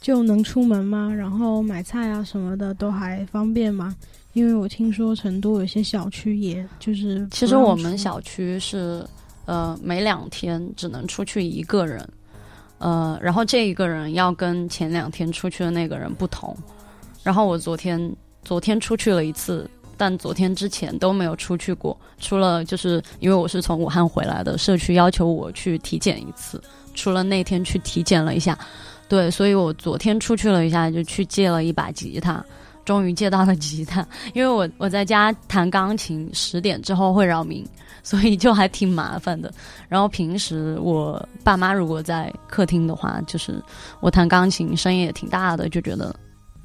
[0.02, 1.12] 就能出门吗？
[1.12, 3.96] 然后买菜啊什么的都还方便吗？
[4.34, 9.06] 因为我听说成都有些小区也就是其实我们小区是
[9.46, 12.08] 呃每两天只能出去一个人。
[12.78, 16.56] 呃，然后这一个人要跟前两天出去的那个人不同。
[17.24, 26.62] 然后我昨天昨天出去了一次，但昨天之前都没有出去过，除了就是因为我是从武汉回来的，社区要求我去体检一次，
[26.96, 28.58] 除了那天去体检了一下，
[29.08, 32.44] 对，所以我昨天出去了一下，就去借了一把吉他，
[32.84, 34.04] 终于借到了吉他，
[34.34, 37.64] 因为我我在家弹钢琴，十点之后会扰民。
[38.04, 39.52] 所以就还挺麻烦的。
[39.90, 43.60] 然后平时我爸妈如果在客厅的话，就是
[44.00, 46.16] 我弹钢琴声音也挺大的，就觉得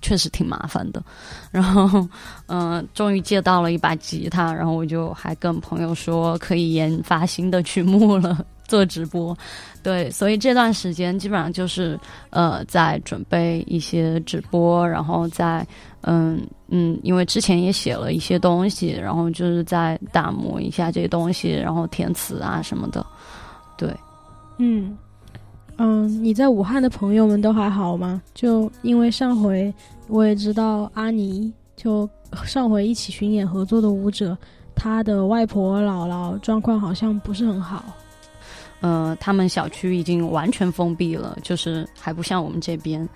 [0.03, 1.03] 确实挺麻烦的。
[1.51, 2.07] 然后，
[2.45, 9.37] 嗯，终于借到了一把吉他，然后我就还跟朋友说可以研发新的曲目了，做直播。
[9.83, 11.99] 对，所以这段时间基本上就是
[12.31, 15.67] 呃在准备一些直播，然后在。
[16.03, 23.05] 嗯嗯，因为之前也写了一些东西，然后就是在打磨一下这些东西，然后填词啊什么的。
[23.77, 23.95] 对，
[24.57, 24.97] 嗯
[25.77, 28.23] 嗯，你在武汉的朋友们都还好吗？
[28.33, 29.71] 就因为上回
[30.09, 32.09] 我也知道阿尼，就
[32.47, 34.35] 上回一起巡演合作的舞者，
[34.75, 37.85] 他的外婆姥姥状况好像不是很好。
[38.81, 43.09] 呃，他们小区已经完全封闭了，就是还不像我们这边，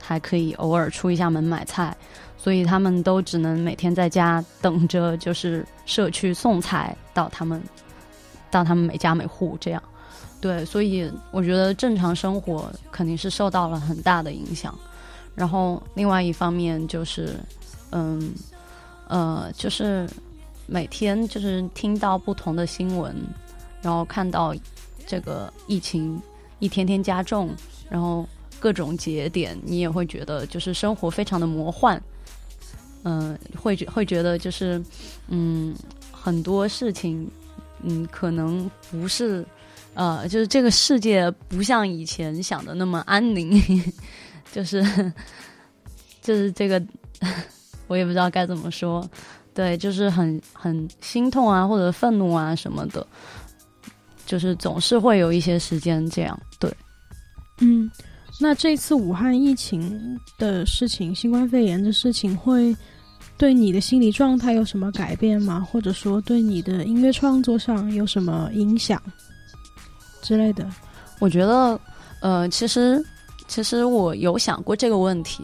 [0.00, 1.96] 还可以偶尔出一下门买菜。
[2.36, 7.62] 所以他们都只能每天在家等着，就是社区送菜到他们，
[8.50, 9.80] 到他们每家每户这样。
[10.40, 14.76] 对，所以我觉得正常生活肯定是受到了很大的影响。
[15.36, 17.36] 然后另外一方面就是，
[17.92, 18.34] 嗯，
[19.06, 20.10] 呃，就是
[20.66, 23.14] 每天就是听到不同的新闻，
[23.80, 24.52] 然后看到
[25.06, 26.20] 这个疫情
[26.58, 27.50] 一天天加重，
[27.88, 28.26] 然后
[28.58, 32.00] 各种节点，你也会觉得就是生活非常的魔幻。
[33.04, 34.80] 嗯，会会觉得就是，
[35.26, 35.74] 嗯，
[36.12, 37.28] 很多事情，
[37.82, 39.44] 嗯，可能不是，
[39.94, 43.60] 呃，就是这个世界不像以前想的那么安宁，
[44.52, 44.80] 就是，
[46.20, 46.80] 就是这个，
[47.88, 49.04] 我也不知道该怎么说，
[49.52, 53.04] 对，就是很很心痛啊，或者愤怒啊什么的，
[54.32, 56.74] 就是总是会有一些时间这样，对，
[57.60, 57.90] 嗯，
[58.40, 62.74] 那这次武汉疫情的事情，新冠肺炎的事情会。
[63.38, 65.66] 对你的心理状态有什么改变吗？
[65.68, 69.02] 或者说对你的音乐创作上有什么影响
[70.22, 70.66] 之类的？
[71.18, 71.80] 我觉得，
[72.20, 73.04] 呃，其实，
[73.48, 75.42] 其实我有想过这个问题，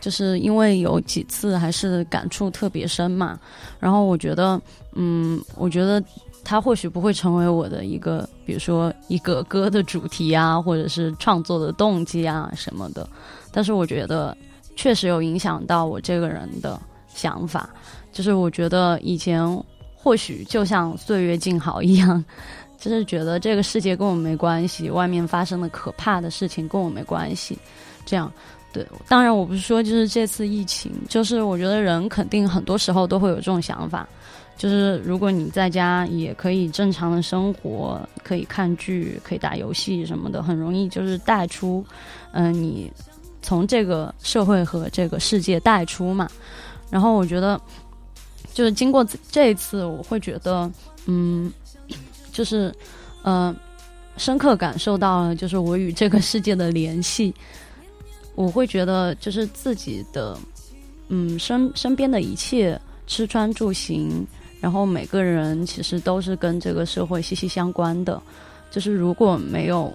[0.00, 3.38] 就是因为有几次还是感触特别深嘛。
[3.78, 4.58] 然后我觉得，
[4.94, 6.02] 嗯，我觉得
[6.44, 13.08] 它或许不会成为我的一个，比如说一个歌的主题啊，或者是创作的动机啊什么的。
[13.50, 14.36] 但是我觉得
[14.76, 16.80] 确实有影响到我这个人的。
[17.16, 17.70] 想法
[18.12, 19.40] 就是，我觉得以前
[19.94, 22.24] 或许就像岁月静好一样，
[22.76, 27.56] 就是觉得这个世界跟我没关系，外面发生的可怕的事情跟我没关系。
[28.04, 28.28] 这样，
[28.72, 34.08] 对，当然我不是说就是这次疫情，就是我觉得人肯定很多时候都会有这种想法，
[34.56, 41.84] 就是如果你在家也可以正常的生活，可以看剧，可以打游戏什么的，很容易就是带出，
[42.32, 42.90] 嗯，你
[43.42, 46.28] 从这个社会和这个世界带出嘛。
[46.90, 47.60] 然后我觉得，
[48.52, 50.70] 就是经过这一次，我会觉得，
[51.06, 51.52] 嗯，
[52.30, 52.72] 就是，
[53.22, 53.54] 呃，
[54.16, 57.34] 深刻感受到了，就是我与这个世界的联系。
[58.36, 60.38] 我会觉得，就是自己的，
[61.08, 64.26] 嗯，身身边的一切，吃穿住行，
[64.64, 68.18] 然后每个人其实都是跟这个社会息息相关的。
[68.70, 69.92] 就是如果没有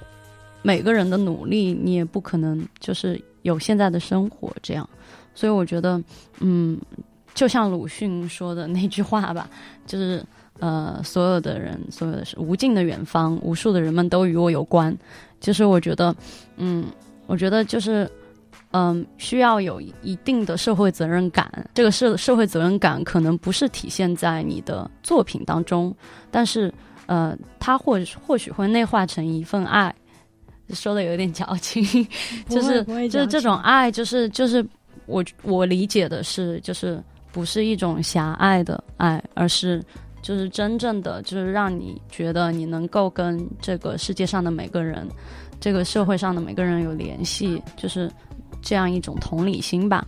[0.62, 4.88] 每个人的努力，你也不可能就是有现在的生活这样。
[5.34, 6.00] 所以我觉得，
[6.40, 6.80] 嗯，
[7.34, 9.50] 就像鲁迅说的那句话吧，
[9.88, 10.24] 就是
[10.60, 14.96] 呃，所有的人，所有的是无尽的远方，无数的人们都与我有关。
[15.40, 16.16] 就是我觉得，
[16.58, 16.86] 嗯，
[17.26, 18.08] 我觉得就是
[18.72, 21.52] 嗯，需要有一定的社会责任感。
[21.74, 25.96] 这个社社会责任感可能不是体现在你的作品当中，
[26.30, 26.72] 但是
[27.08, 29.94] 呃，它或或许会内化成一份爱。
[30.70, 31.84] 说的有点矫情，
[32.48, 34.64] 就是就是这种爱，就是就是
[35.08, 39.84] 我我理解的是，就是不是一种狭隘的爱，而是
[40.22, 45.08] 就是真正的就是让你觉得你能够跟这个世界上的每个人，
[45.60, 48.08] 这个社会上的每个人有联系，就是。
[48.62, 50.06] 这样一种同理心吧。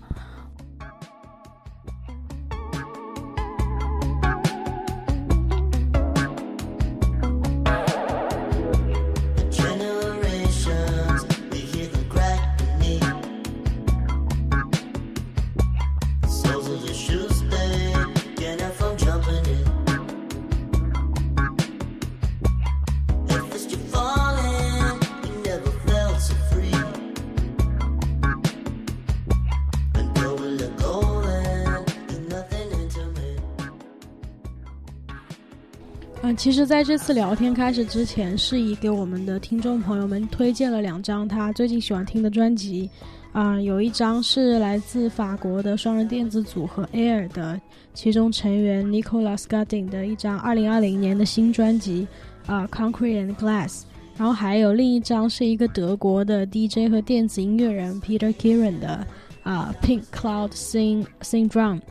[36.41, 42.89] 其实，在这次聊天开始之前，适宜给我们的听众朋友们推荐了两张他最近喜欢听的专辑。
[43.31, 47.61] 啊，有一张是来自法国的双人电子组合 Air 的
[47.93, 52.07] 其中成员 Nicolas Gardin 的一张2020年的新专辑
[52.47, 53.83] 啊，Concrete and Glass。
[54.17, 59.05] 然后还有另一张是一个德国的 DJ 和电子音乐人 Peter Kieran 的
[59.43, 61.81] 啊，Pink Cloud Sing Syndrome。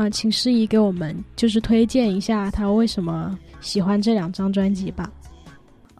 [0.00, 3.38] 啊，请适宜给我们就是推荐一下他为什么。
[3.60, 5.12] 喜欢这两张专辑吧，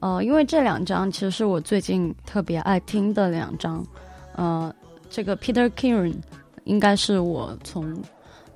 [0.01, 3.87] 呃，因为这两张其实是我最近特别爱听的两张，
[4.35, 4.75] 呃，
[5.11, 6.15] 这个 Peter Kieran
[6.65, 7.95] 应该是我从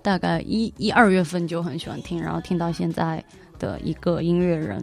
[0.01, 3.23] 大概一一二月份就很喜欢听，然后听到现在
[3.59, 4.83] 的一个音乐人，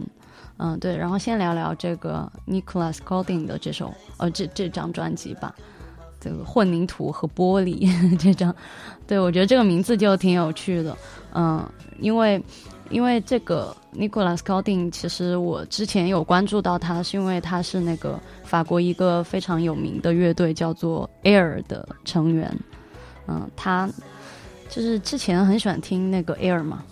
[0.58, 5.52] 嗯，对，然后先聊聊这个 Nicholas Golding 的这首呃这这张专辑吧，
[6.22, 8.54] 这个混凝土和玻璃 这张，
[9.06, 10.96] 对我觉得这个名字就挺有趣的，
[11.34, 11.66] 嗯，
[11.98, 12.42] 因为。
[12.90, 22.54] 因为这个 Nicolas c o d i n g 其实我之前有关注到他，是因为他是那个法国一个非常有名的乐队叫做 Air 的成员。
[23.26, 23.88] 嗯，他
[24.68, 26.84] 就是之前很喜欢听那个 Air 嘛，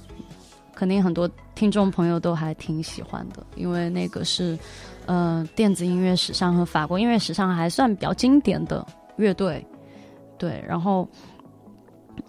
[0.75, 4.59] 肯定很多听众朋友都还挺喜欢的，因为那个是
[5.05, 8.87] 呃电子音乐史上和法国音乐史上还算比较经典的
[9.21, 9.65] 乐队。
[10.39, 11.07] 对，然后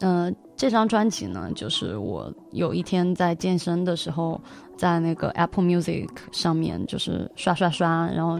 [0.01, 0.35] 嗯。
[0.57, 4.39] 这张专辑呢，就是我有一天在健身的时候，
[4.77, 8.39] 在那个 Apple Music 上面就是刷刷刷，然后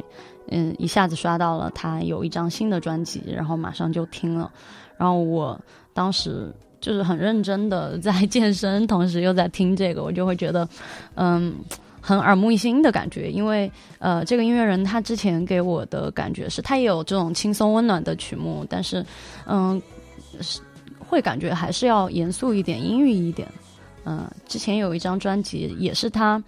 [0.50, 4.52] 嗯一下子刷到了他有一张新的专辑，然后马上就听了，
[4.98, 5.60] 然后我
[5.96, 10.70] 当时就是很认真的 在健身，同时又在听这个，我就会觉得
[11.16, 11.56] 嗯
[12.02, 19.06] 很耳目一新的感觉，因为呃这个音乐人他之前给我的感觉是他也有这种轻松温暖的曲目，但是
[19.46, 19.82] 嗯
[20.42, 20.60] 是。
[21.12, 23.46] 会感觉还是要严肃一点、阴郁一点。
[24.06, 26.42] 嗯，之前有一张专辑也是他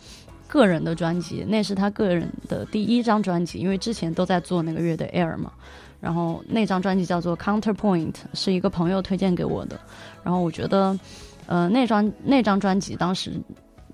[0.48, 5.52] 个人的专辑，那是他个人的第一张专辑，因为之前都在做那个乐队 Air 嘛。
[6.00, 9.78] 然后那张专辑叫做 Counterpoint，是一个朋友推荐给我的。
[10.24, 10.98] 然后我觉得，
[11.46, 13.34] 呃，那张那张专辑当时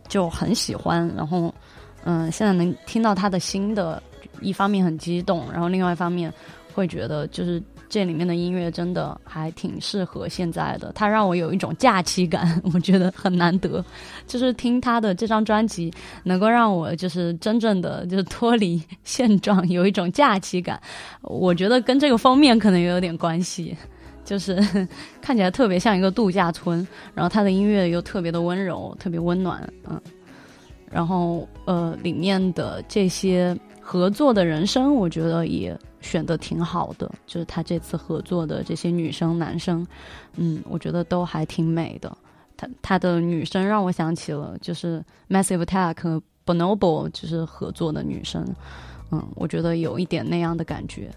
[0.10, 1.08] 就很喜欢。
[1.16, 1.54] 然后，
[2.04, 4.04] 嗯，现在能听到他的新的，
[4.42, 6.34] 一方面很激动，然后另外一方面
[6.74, 7.64] 会觉得就是。
[7.92, 13.84] 这里面的音乐真的还挺适合现在的，它让我有一种假期感，我觉得很难得。
[14.28, 15.92] 就是听他的这张专辑，
[16.24, 20.80] 能够让我就是真正的就是脱离现状，有一种假期感。
[21.24, 23.76] 我觉得跟这个封面可能也有点关系，
[24.30, 24.56] 就是
[25.20, 30.00] 看起来特别像一个度假村，然后他的音乐又特别的温柔，特别温暖，嗯。
[30.92, 35.76] 然后呃，里面的这些合作的人声，我觉得也。
[36.02, 39.86] 选的挺好的，就是他这次合作的这些女生、男生，
[40.38, 42.18] 嗯，我觉得都还挺美的。
[42.56, 48.48] 他他的女生让我想起了就是 Massive Attack 和 Bonobo 就是合作的女生，
[49.12, 51.12] 嗯，我觉得有一点那样的感觉。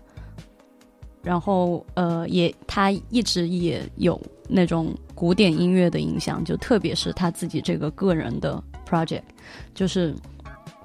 [1.22, 9.22] 然后呃，也他一直也有那种古典音乐的影响，就特别是他自己这个个人的 project，
[9.74, 10.14] 就是。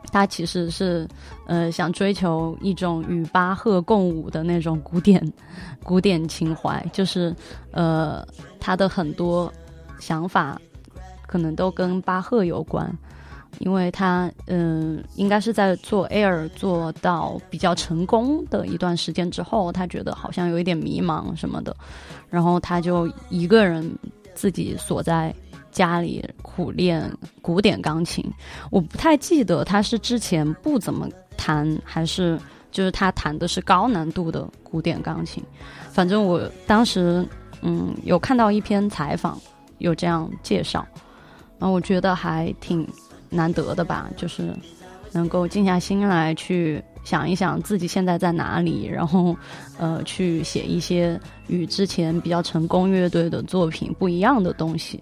[0.10, 1.06] 他其实是，
[1.48, 5.22] 呃，想追求一种与巴赫共舞的那种古典，
[5.84, 6.82] 古典情怀。
[6.94, 7.36] 就是，
[7.72, 8.26] 呃，
[8.58, 9.52] 他的很多
[10.00, 10.60] 想法
[11.28, 12.90] 可能都跟巴赫有关，
[13.60, 21.76] 因为他，嗯，应该是在做 Air 做到比较成功的一段时间之后，他觉得好像有一点迷茫什么的，
[22.30, 23.94] 然后他就一个人
[24.34, 25.34] 自己锁在。
[25.70, 27.08] 家里苦练
[27.40, 28.26] 古典钢琴，
[28.72, 32.40] 我不太记得他是之前不怎么弹，还是
[32.72, 35.44] 就是他弹的是高难度的古典钢琴。
[35.92, 37.24] 反正我当时
[37.62, 39.40] 嗯有看到一篇采访，
[39.78, 40.84] 有这样介绍，
[41.60, 42.88] 然后我觉得还挺
[43.30, 44.54] 难得的吧，就是
[45.12, 49.36] 能够静下心来去想一想自己现在在哪里，然后
[49.78, 55.02] 呃去写一些与之前比较成功乐队的作品不一样的东西。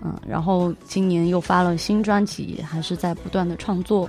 [0.00, 4.08] 嗯，然后今年又发了新专辑，还是在不断的创作，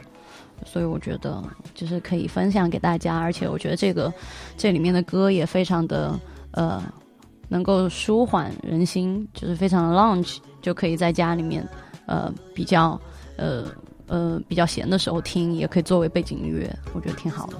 [0.63, 4.13] 所以我觉得就是可以分享给大家，而且我觉得这个
[4.55, 6.19] 这里面的歌也非常的
[6.51, 6.83] 呃
[7.47, 11.67] 能够舒缓人心，就是非常的 lounge，就可以在家里面
[12.05, 12.99] 呃比较
[13.39, 13.65] 呃
[14.07, 17.57] 呃比较闲的时候听，也可以作为背景音乐，我觉得挺好的。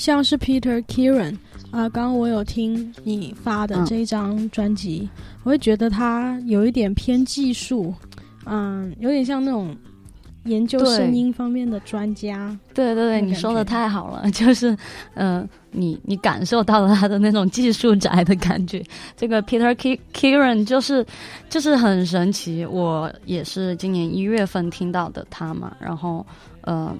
[0.00, 1.36] 像是 Peter Kieran
[1.70, 5.08] 啊、刚刚我有听你发的嗯这一张专辑，
[5.44, 7.94] 我会觉得他有一点偏技术，
[8.46, 9.76] 嗯，有点像那种
[10.44, 12.58] 研究声音方面的专家。
[12.74, 14.76] 对对对，你说的太好了， 就是，
[15.14, 18.82] 呃，你你感受到了他的那种技术宅的感觉。
[19.16, 21.06] 这个 Peter Ki- Kieran 就是
[21.50, 26.26] 就是很神奇，我也是今年一月份听到的他嘛，然后
[26.62, 26.92] 呃，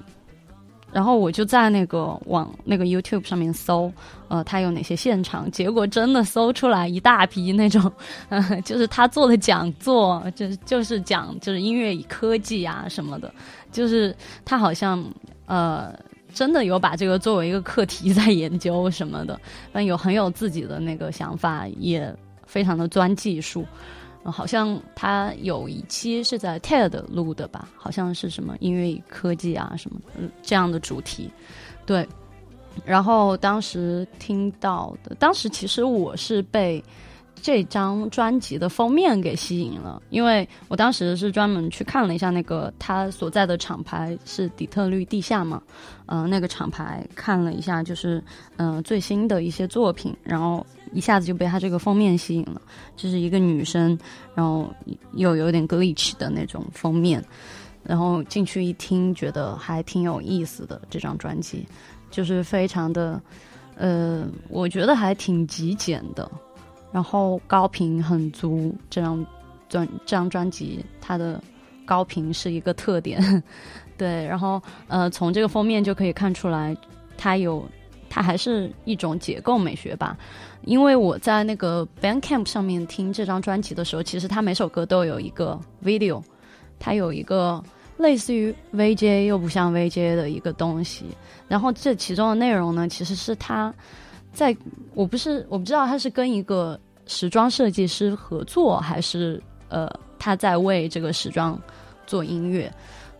[0.93, 3.93] 然后我就在那个往那个 YouTube 上面搜，
[4.29, 7.93] 呃，他有哪些现场，结果真的搜出来一大批那种，
[8.29, 13.33] 呃， 就是他做的讲座，就是就是讲就是音乐与科技啊什么的，
[13.73, 14.15] 就是
[14.45, 15.05] 他好像
[15.47, 15.95] 呃。
[16.33, 19.37] 真的有把这个作为一个课题在研究什么的，
[19.73, 22.09] 但有很有自己的那个想法，也
[22.47, 23.67] 非常的钻技术。
[24.25, 31.31] 好像他有一期是在 TED 录的吧，好像是什么音乐与科技啊什么的、这样的主题。
[31.87, 32.07] 对，
[32.85, 36.83] 然后当时听到的，当时其实我是被
[37.43, 45.63] 这张专辑的封面给吸引了，因为我当时是专门去看了一下那个他所在的厂牌是底特律地下嘛，
[46.05, 48.23] 呃，那个厂牌看了一下，就是
[48.59, 52.61] 呃最新的一些作品，然后一下子就被他这个封面吸引了，
[52.97, 53.99] 就是一个女生，
[54.35, 54.73] 然后
[55.13, 57.25] 又有点 glitch 的那种封面，
[57.83, 61.67] 然后进去一听，觉得还挺有意思的这张专辑，
[62.11, 63.21] 就是非常的，
[63.77, 66.31] 呃，我觉得还挺极简的，
[66.93, 69.25] 然后高频很足，这张
[69.69, 71.41] 专这张专辑它的
[71.87, 73.43] 高频是一个特点，
[73.97, 76.77] 对，然后呃，从这个封面就可以看出来，
[77.17, 77.65] 它有
[78.09, 80.17] 它还是一种结构美学吧。
[80.65, 86.23] 因为我在那个 Bandcamp 上面听这张专辑的时候，其实它每首歌都有一个 video，
[86.79, 87.63] 它有一个
[87.97, 91.07] 类似于 VJ 又不像 VJ 的一个东西。
[91.49, 93.75] 然后这其中的内容呢，其实是他
[94.33, 94.57] 在
[94.95, 101.61] 我不是我不知道他是跟一个时装设计师合作，还是呃他在为这个时装
[102.07, 102.73] 做音乐，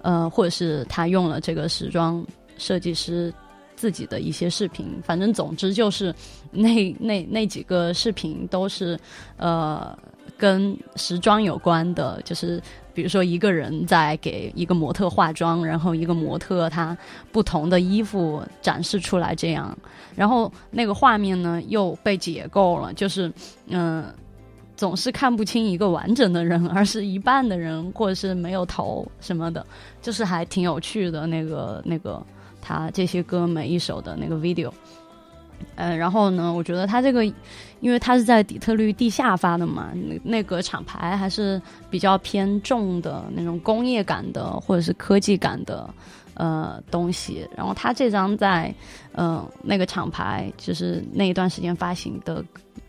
[0.03, 2.25] 呃，或者是他用了这个时装
[2.57, 3.35] 设计师
[3.81, 5.01] 自己的一些视频。
[5.03, 6.15] 反正总之就是
[6.51, 8.99] 那那那几个视频都是
[9.39, 9.99] 呃
[10.37, 12.63] 跟时装有关的，就是。
[12.93, 16.95] 比如说，一个人在给一个模特化妆，然后一个模特他
[17.31, 19.79] 不同的衣服展示出来，这样，
[20.17, 23.33] 然后那个画面呢又被解构了，就是
[23.69, 24.05] 嗯、
[24.77, 29.65] 总是看不清一个完整的人，而是一半的人，或者是没有头什么的，
[30.03, 32.21] 就是还挺有趣的那个那个
[32.71, 34.71] 他这些歌每一首的那个 video。
[35.75, 37.25] 呃，然后呢，我觉得他这个，
[37.81, 41.61] 因为他是在底特律地下发的嘛，那那个厂牌还是
[41.91, 45.93] 比较偏重的那种工业感的或者是科技感的
[46.35, 47.47] 呃东西。
[47.57, 48.73] 然后他这张在
[49.13, 52.43] 呃那个厂牌，就是那一段时间发行的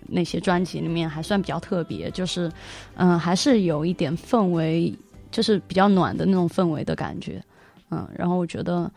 [0.07, 2.49] 那些专辑里面还算比较特别，就是
[2.95, 4.95] 嗯、还是有一点氛围，
[5.32, 7.43] 就是比较暖的那种氛围的感觉。
[7.89, 8.89] 嗯，然后我觉得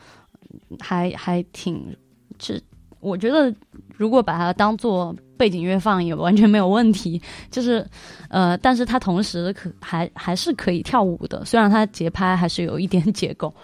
[0.81, 1.95] 还还挺
[2.39, 2.61] 这。
[3.01, 3.55] 我觉得
[3.95, 7.87] 如果把它当做背景乐放也完全没有问题，就是，
[8.31, 13.55] 呃，但是它同时可还还是可以跳舞的，虽然它节拍还是有一点结构，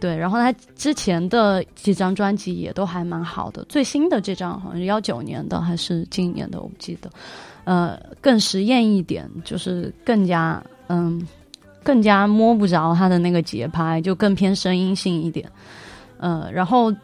[0.00, 0.16] 对。
[0.16, 7.08] 然后他之前的几张专辑也都还蛮好的，最新的这张好像是幺九年的还是今年的，我不记得，
[7.62, 11.24] 呃，更实验一点，就是更加嗯，
[11.84, 15.48] 更加摸不着它的那个节拍，就更偏声音性一点，
[16.22, 16.94] 呃，然后。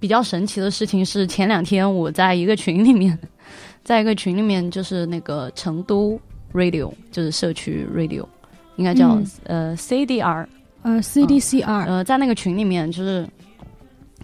[0.00, 3.18] 比较神奇的事情是，前两天我在一个群里面，
[3.82, 6.20] 在一个群里面，就是那个成都
[6.52, 8.22] radio，就是社区 radio，
[8.76, 10.46] 应该叫、嗯呃 CDR，
[10.82, 13.26] 呃，CDCR，、呃，在那个群里面，就是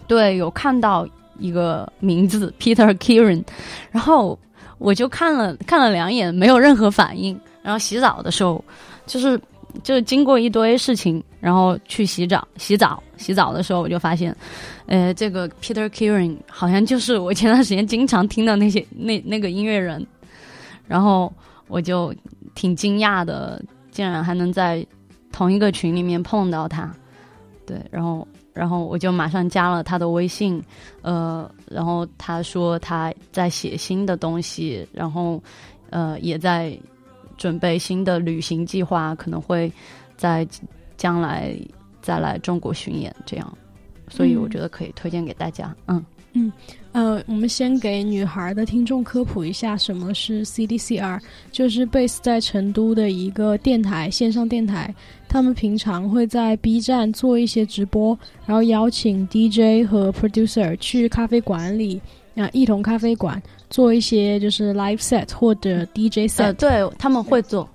[0.06, 1.08] 对有看到
[1.38, 3.42] 一个名字 Peter Kieran，
[3.90, 4.38] 然后
[4.76, 7.40] 我就看了看了两眼，没有任何反应。
[7.62, 8.62] 然后洗澡的时候，
[9.06, 9.40] 就是
[9.82, 14.34] 就经过一堆事情，然后去洗澡洗澡洗澡的时候，我就发现，
[14.86, 20.06] 呃，这个 Peter Kieran 好像就是我前段时间经常听的那些那那个音乐人，
[20.86, 21.32] 然后
[21.68, 22.14] 我就
[22.54, 24.86] 挺惊讶的，竟然还能在
[25.32, 26.92] 同一个群里面碰到他，
[27.64, 30.62] 对，然后然后我就马上加了他的微信，
[31.02, 35.40] 呃，然后他说他在写新的东西，然后
[35.90, 36.76] 呃也在
[37.40, 39.72] 准备新的旅行计划，可能会
[40.14, 40.46] 在
[40.98, 41.56] 将来
[42.02, 43.58] 再来中国巡演，这样，
[44.08, 46.52] 所以我觉得可以推荐给大家，嗯嗯。
[46.92, 51.20] 呃，我们先给女孩的听众科普一下什么是 CDCR，
[51.52, 54.92] 就是 base 在成都的一个电台，线上电台。
[55.28, 62.00] 他们平常会在 B 站做一些直播，然后邀请 DJ 和 producer 去咖啡馆里，
[62.36, 66.44] 啊、一同咖啡馆做一些就是 live set 或者 DJ set。
[66.44, 67.68] 呃，对他们会做，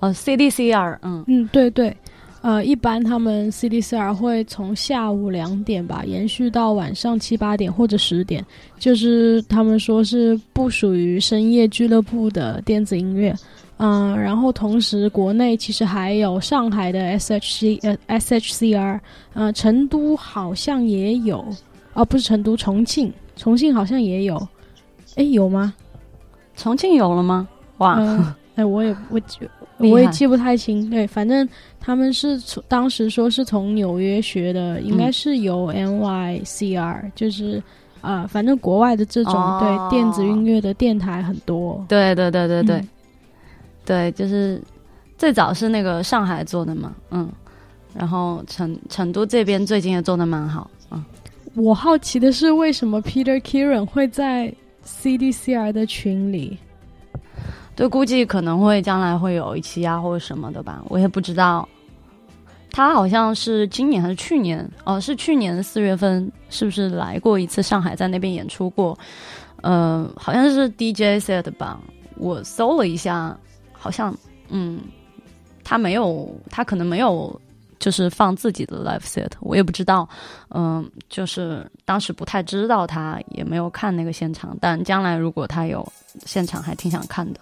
[0.00, 1.94] 呃，CDCR，嗯，嗯，对对，
[2.42, 8.44] 呃，一般他们 CDCR 会从下午两点吧，延续到晚上七八点或者十点，
[8.78, 13.34] 就是他们说是不属于深夜俱乐部的电子音乐。
[13.80, 17.78] 嗯、然后同时国内其实还有上海的 SHC
[18.08, 18.98] 呃 SHCR，
[19.34, 21.44] 呃，成都好像也有，
[22.00, 24.36] 哦，不是成都，重庆，重庆好像也有，
[25.16, 25.74] 哎，有吗？
[26.56, 27.46] 重庆有了吗？
[27.78, 29.38] 哇，嗯，哎，我也我记
[29.78, 30.88] 我也记不太清。
[30.90, 31.48] 对，反正
[31.80, 37.62] 他们是从当时说是从纽约学的，应该嗯是由 NYCR，、就是
[38.00, 41.84] 啊、反正国外的这种、哦对电子音乐的电台很多。
[41.88, 42.88] 对对对对对、嗯
[43.84, 44.60] 对，就是
[45.16, 47.28] 最早是那个上海做的嘛，嗯，
[47.94, 50.77] 然后成成都这边最近也做的蛮好，嗯，
[51.58, 54.54] 我好奇的是，为什么 Peter Kieran 会在
[54.86, 56.56] CDCR 的群里？
[57.74, 61.68] 对，估计可能会将来会有一期啊或者什么的吧，我也不知道。
[62.70, 64.64] 他好像是今年还是去年？
[64.84, 68.96] 哦，是去年四月份，是不是来过一次上海，在那边演出过？
[69.62, 71.80] 呃，好像是 DJ set 吧。
[72.14, 73.36] 我搜了一下，
[73.72, 74.16] 好像
[74.48, 74.80] 嗯，
[75.64, 77.40] 他没有，他可能没有，
[77.78, 80.08] 就是放自己的 live set，我也不知道。
[80.50, 85.86] 嗯、就是当时不太知道他，也没有看那个现场，但将来如果他有
[86.24, 87.40] 现场，还挺想看的。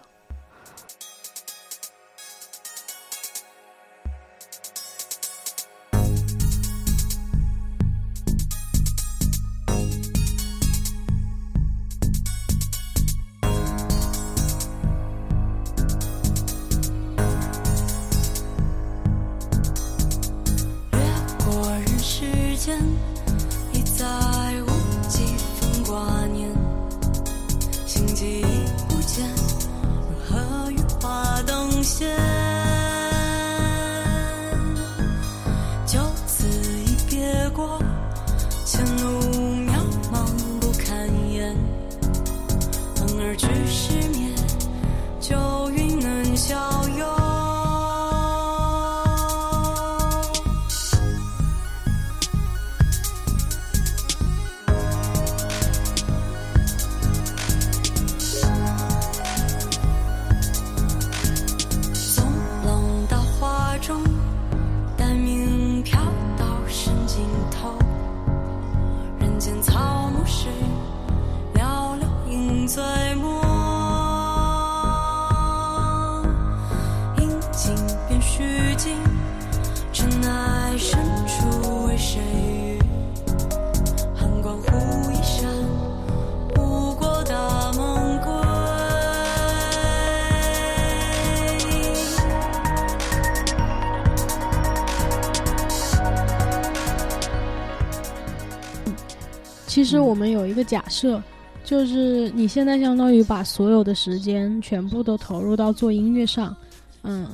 [99.87, 101.23] 实我们有一个假设，
[101.65, 106.55] 就是你现在相当于把所有的时间全部都投入到做音乐上，
[107.03, 107.31] 嗯，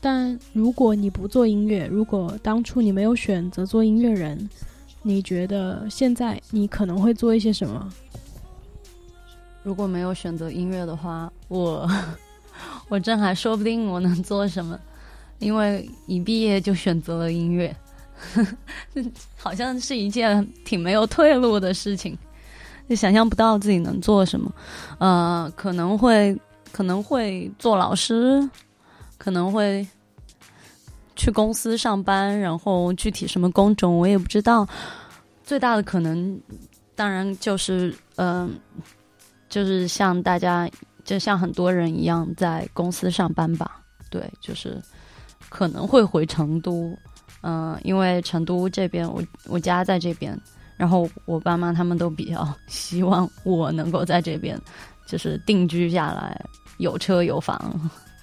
[0.00, 4.48] 但如果你不做音乐，如果当初你没有选择做音乐人，
[5.02, 7.88] 你觉得现在你可能会做一些什么？
[9.62, 11.88] 如果没有选择音乐的话，我
[12.88, 14.78] 我真还说不定我能做什么，
[15.38, 17.74] 因为一毕业就选择了音乐，
[19.36, 22.16] 好像是一件挺没有退路的事情，
[22.88, 24.52] 就想象不到自己能做什么。
[24.98, 26.38] 呃，可能会
[26.72, 28.48] 可能会做老师，
[29.16, 29.86] 可能会
[31.16, 34.66] 去公司上班，然后具体什么工种我也不知道。
[35.44, 36.40] 最大的可能，
[36.94, 38.58] 当然就是嗯。
[39.50, 40.68] 就是像大家，
[41.06, 43.80] 就像很多人一样在公司上班吧。
[44.10, 44.78] 对，就是
[45.48, 46.94] 可能会回成都，
[47.42, 50.38] 嗯、因为成都这边我我家在这边，
[50.76, 54.60] 然后我爸妈他们都比较希望我能够在这边，
[55.06, 56.40] 就是定居下来，
[56.78, 57.80] 有车有房，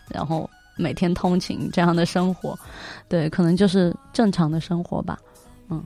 [0.10, 2.58] 然后每天通勤这样的生活。
[3.08, 5.18] 对，可能就是正常的生活吧。
[5.70, 5.84] 嗯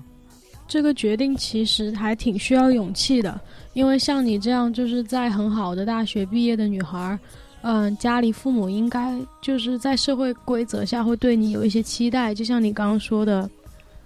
[0.67, 3.41] 这个决定其实还挺需要勇气的，
[3.73, 7.19] 因为像你这样就是在很好的大学毕业的女孩儿，
[7.61, 13.49] 嗯、家里父母应该就是在社会规则下会对你有一些期待，就像你刚刚说的，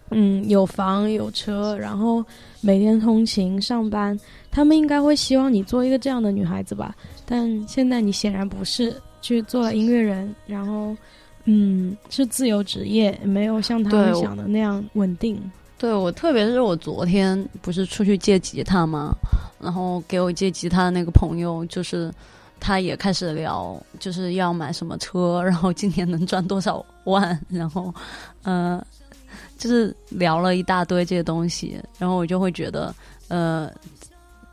[0.10, 2.24] 嗯，有房有车，然后
[2.62, 4.20] 每天通勤上班，
[4.52, 6.96] 他们应该会希望你做一个这样的女孩子吧。
[7.26, 10.96] 但现在你显然不是，去做了音乐人，然后，
[11.46, 15.40] 嗯，是自由职业，没有像他们想的那样稳定。
[15.78, 19.16] 对我，特别是我昨天不是出去借吉他吗？
[19.62, 22.12] 然后给我借吉他的那个朋友，就是
[22.64, 27.94] 他也开始聊，就是要买什么车，然后今年能赚多少万，然后
[28.44, 28.82] 呃，
[29.58, 32.96] 就是聊了一大堆这些东西，然后我就会觉得，
[33.28, 33.70] 呃，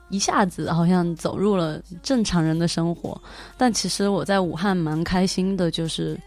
[0.09, 3.17] 一下子好像走入了正常人的生活。
[3.57, 6.19] 但其实我在武汉蛮开心的，就是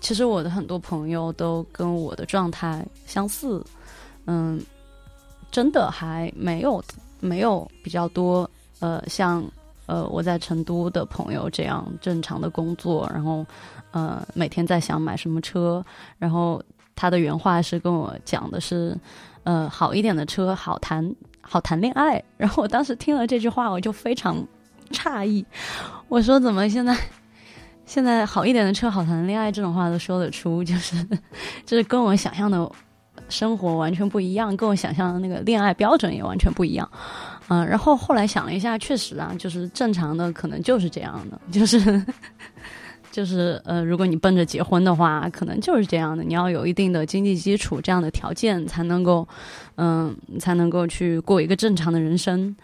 [0.00, 3.64] 其实我的很多朋友都跟我的状态相似。
[4.26, 4.60] 嗯，
[5.52, 6.82] 真的还没有
[7.20, 8.50] 没有比较多
[8.80, 9.44] 呃，像
[9.92, 13.44] 呃我在成都的朋友这样正常的工作，然后
[13.90, 15.84] 呃每天在想买什么车，
[16.18, 16.62] 然后
[16.94, 18.96] 他的原话是跟我讲的是，
[19.44, 24.42] 呃好一点的车好谈好谈恋爱， 然后我当时听了这句话我就非常
[24.90, 25.44] 诧异，
[26.08, 26.96] 我说怎么现在。
[27.84, 31.04] 现在好一点的车好谈恋爱这种话都说得出，就是
[31.66, 32.70] 就是跟我想象的
[33.28, 36.88] 生活完全不一样，跟我想象的那个恋爱标准也完全不一样。
[37.48, 42.04] 嗯、然后后来想了一下，确实啊，就是正常的可能就是这样的，就是
[43.12, 49.26] 就是呃，如果你奔着结婚的话，可能就是这样的，你要有一定的经济基础，这样的条件才能够，
[49.76, 52.54] 嗯、才能够去过一个正常的人生。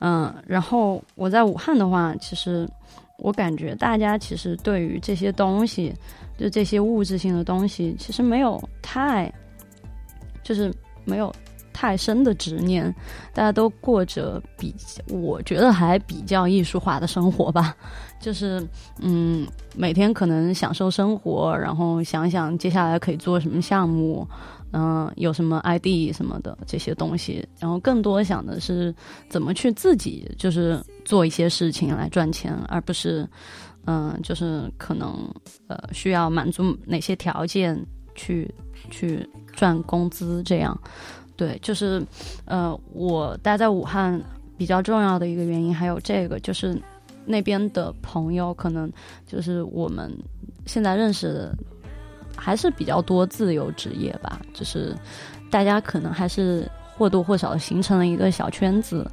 [0.00, 2.68] 嗯、然后我在武汉的话，其实
[3.18, 5.94] 我感觉大家其实对于这些东西，
[6.36, 9.32] 就这些物质性的东西，其实没有太，
[10.42, 10.74] 就是
[11.04, 11.32] 没有
[11.72, 12.94] 太深的执念，
[13.34, 14.74] 大家都过着比
[15.08, 17.76] 我觉得还比较艺术化的生活吧。
[18.20, 18.64] 就是
[19.00, 24.24] 嗯，每天可能享受生活，然后想想接下来可以做什么项目，
[24.70, 28.94] 嗯、有什么 ID 什么的这些东西，然后更多想的是
[29.28, 33.28] 怎么去自己就是做一些事情来赚钱，而不是
[33.86, 35.28] 嗯、就是可能
[35.66, 37.76] 呃需要满足哪些条件
[38.14, 38.48] 去
[38.88, 40.80] 去赚工资这样。
[41.42, 42.00] 对，就是
[42.44, 44.22] 呃，我待在武汉
[44.56, 46.80] 比较重要的一个原因还有这个，就是
[47.26, 48.88] 那边的朋友可能
[49.26, 50.08] 就是我们
[50.66, 51.52] 现在认识的
[52.36, 54.94] 还是比较多自由职业吧，就是
[55.50, 59.04] 大家可能还是或多或少形成了一个小圈子。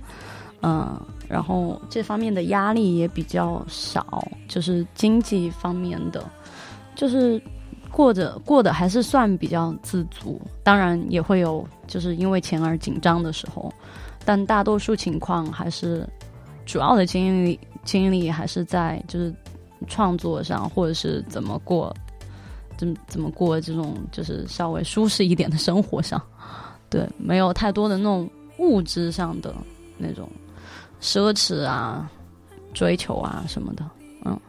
[0.62, 6.24] 嗯，然后这方面的压力也比较少，就是经济方面的，
[6.94, 7.42] 就是
[7.92, 13.74] 过着过得还是算比较自足，当然也会有就是因为钱而紧张的时候，
[14.26, 16.08] 但大多数情况还是
[16.66, 19.34] 主要的精力精力还是在就是
[19.88, 21.96] 创作上，或者是怎么过。
[22.78, 26.22] 怎么怎么过这种就是稍微舒适一点的生活上，
[26.90, 29.54] 对，没有太多的那种物质上的
[29.98, 30.30] 那种
[31.02, 32.10] 奢侈啊、
[32.74, 33.84] 追求啊什么的，
[34.24, 34.40] 嗯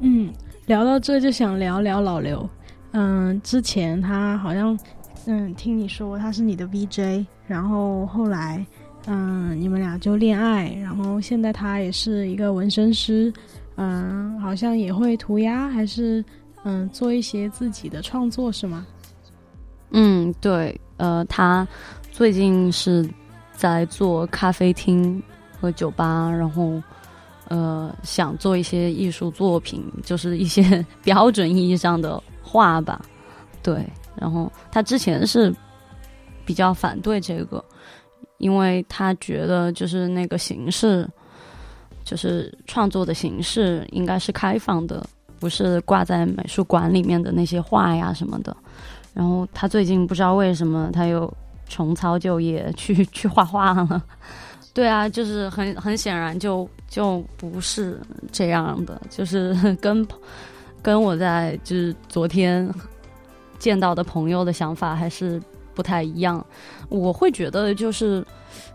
[0.00, 0.32] 嗯，
[0.66, 2.50] 聊到这就想聊聊老刘。
[2.92, 4.78] 嗯，之前他好像
[5.26, 8.64] 嗯听你说他是你的 VJ，然后后来
[9.06, 13.32] 嗯你们俩就恋爱，然后现在他也是一个纹身师，
[13.76, 16.24] 嗯，好像也会涂鸦，还是
[16.64, 18.86] 嗯做一些自己的创作是吗？
[19.90, 21.66] 嗯，对，呃，他
[22.10, 23.08] 最近是
[23.54, 25.22] 在做咖啡厅
[25.60, 26.80] 和酒吧，然后
[27.48, 32.22] 呃想做一些艺术作品，就是一些 标准意义上的
[32.52, 33.00] 画吧，
[33.62, 33.82] 对。
[34.14, 35.52] 然后他之前是
[36.44, 37.64] 比较反对这个，
[38.36, 41.08] 因为他觉得就是那个形式，
[42.04, 45.02] 就是创作的形式应该是开放的，
[45.40, 48.54] 不是挂在美术馆里面的那些画呀什么的。
[49.14, 51.32] 然后他最近不知道为什么他又
[51.66, 54.02] 重操旧业去 去画画了。
[54.74, 58.00] 对啊，就是很很显然就就不是
[58.30, 60.06] 这样的，就是跟
[60.82, 62.68] 跟我在就是昨天
[63.58, 65.40] 见到的朋友的想法还是
[65.74, 66.44] 不太一样。
[66.88, 68.24] 我会觉得就是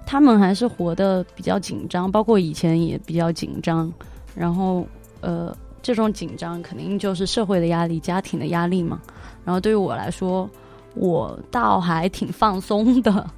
[0.05, 3.91] 他们还是活得比较紧张，包括以前也比较紧张。
[4.33, 4.87] 然后
[5.21, 9.01] 呃，这种紧张肯定就是社会的压力、家庭的压力嘛。
[9.43, 10.49] 然后对于我来说，
[10.93, 13.29] 我倒还挺放松的，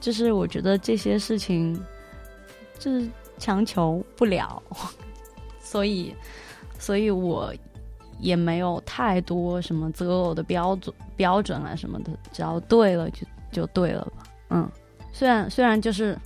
[0.00, 1.78] 就是我觉得这些事情
[2.78, 3.08] 就是
[3.38, 4.62] 强求不了，
[5.60, 6.14] 所以，
[6.78, 7.52] 所以我
[8.18, 14.24] 也没有太多什么择偶的标准标准啊什么的，只要对了就就对了吧。
[14.50, 14.68] 嗯，
[15.12, 16.18] 虽然虽然就是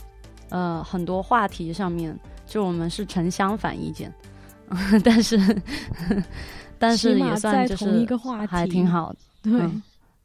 [0.50, 4.12] 呃很多话题上面就我们是呈相反意见，
[5.04, 5.38] 但是
[6.78, 8.06] 但是也算就是
[8.48, 9.18] 还挺好的。
[9.42, 9.60] 对。
[9.60, 9.82] 嗯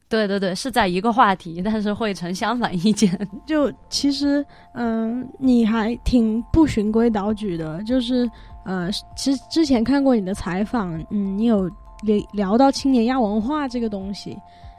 [0.09, 3.11] 对对对，是在一个话题，但是会成相反意见。
[3.45, 7.83] 就其实，嗯、你还挺不循规蹈矩的。
[7.83, 8.29] 就是，
[8.65, 11.69] 呃，其实之前看过你的采访，嗯，你有
[12.03, 14.37] 聊聊到青年亚文化这个东西，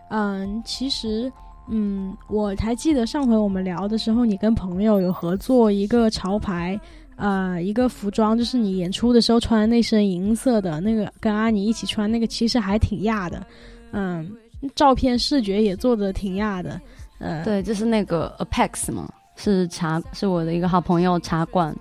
[0.08, 1.30] 嗯，其实，
[1.68, 6.80] 嗯，我还记得上回我们聊的时候，你跟朋友有合作一个潮牌，
[7.16, 13.46] 呃，一个服装，就是你演出的时候穿那身银色的那个，跟阿尼一起穿那个，其实还挺亚的，
[13.92, 14.30] 嗯，
[14.74, 16.80] 照片视觉也做的挺亚的，
[17.18, 21.74] 呃，对，就是那个 Apex 嘛，是茶，是我的一个好朋友茶馆，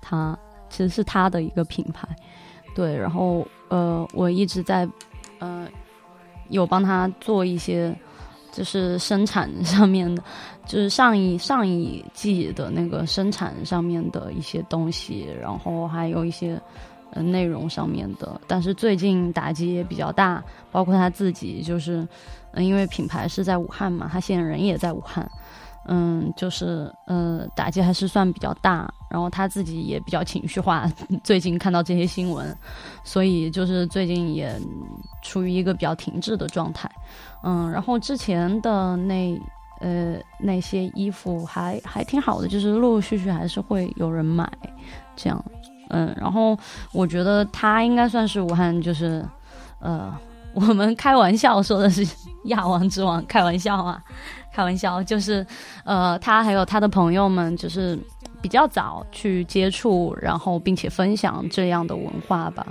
[0.00, 0.38] 他
[0.70, 2.08] 其实是他的一个品牌。
[2.74, 4.88] 对，然后呃，我一直在
[5.40, 5.68] 呃
[6.48, 7.94] 有帮他做一些，
[8.50, 10.22] 就是生产上面的，
[10.66, 16.58] 就是上一上一季的那个生产上面的一些东西，然后还有一些
[17.12, 18.40] 呃内容上面的。
[18.46, 22.06] 但是最近打击也比较大，包括他自己就是，
[22.52, 25.26] 嗯，因为品牌是在武汉嘛，他现在人也在武汉。
[25.86, 30.88] 嗯，就是呃，打击还是算比较大，然后他自己也比较情绪化。
[31.24, 32.56] 最近看到这些新闻，
[33.02, 34.56] 所以就是最近也
[35.22, 36.88] 处于一个比较停滞的状态。
[37.42, 39.36] 嗯，然后之前的那
[39.80, 44.48] 呃那些衣服还还挺好的，就是陆陆续续还是会有人买，
[45.16, 45.44] 这样。
[45.92, 46.58] 嗯，然后
[46.90, 49.24] 我觉得他应该算是武汉，就是
[49.78, 50.12] 呃，
[50.54, 52.04] 我们开玩笑说的是
[52.46, 54.02] 亚王之王，开玩笑啊。
[54.54, 55.46] 开玩笑，就是，
[55.82, 57.98] 呃，他还有他的朋友们，就是
[58.42, 62.66] 比较早去接触，然后并且分享这样的文化吧。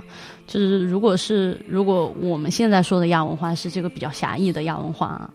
[0.46, 5.28] 就是如果是如果我们现在说的亚文化是这个比较狭义的亚文化，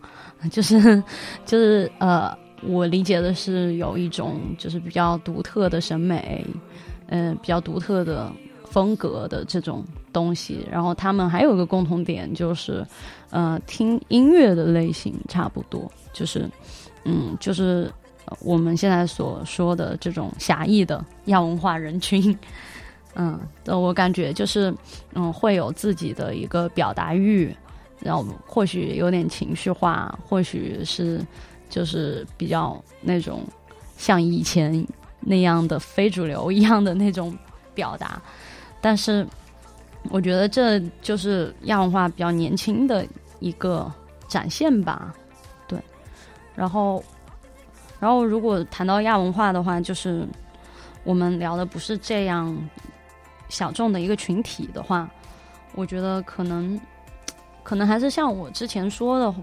[0.49, 1.03] 就是
[1.45, 2.33] 就是呃，
[2.63, 6.45] 我理解的是有一种就是比较独特的审美，
[7.07, 8.31] 嗯、比较独特的
[8.65, 10.65] 风格的这种东西。
[10.71, 12.85] 然后他们还有一个共同点就是，
[13.29, 15.91] 呃，听音乐的类型差不多。
[16.13, 16.49] 就是，
[17.03, 17.91] 嗯，就是
[18.39, 22.37] 我们现在所说的这种狭义的亚文化人群，
[23.15, 24.73] 嗯，我感觉就是，
[25.13, 27.55] 嗯，会有自己的一个表达欲，
[27.99, 31.21] 然后或许有点情绪化，或许是
[31.69, 33.41] 就是比较那种
[33.95, 34.85] 像以前
[35.29, 37.37] 那样的非主流一样的那种
[37.73, 38.21] 表达，
[38.79, 39.27] 但是
[40.09, 43.05] 我觉得这就是亚文化比较年轻的
[43.39, 43.91] 一个
[44.29, 45.13] 展现吧。
[45.67, 45.77] 对
[46.55, 47.03] 然后，
[47.99, 50.25] 然后如果谈到亚文化的话，就是
[51.03, 52.57] 我们聊的不是这样
[53.49, 55.09] 小众的一个群体的话，
[55.75, 56.79] 我觉得可能
[57.63, 59.35] 可能还是像我之前说的，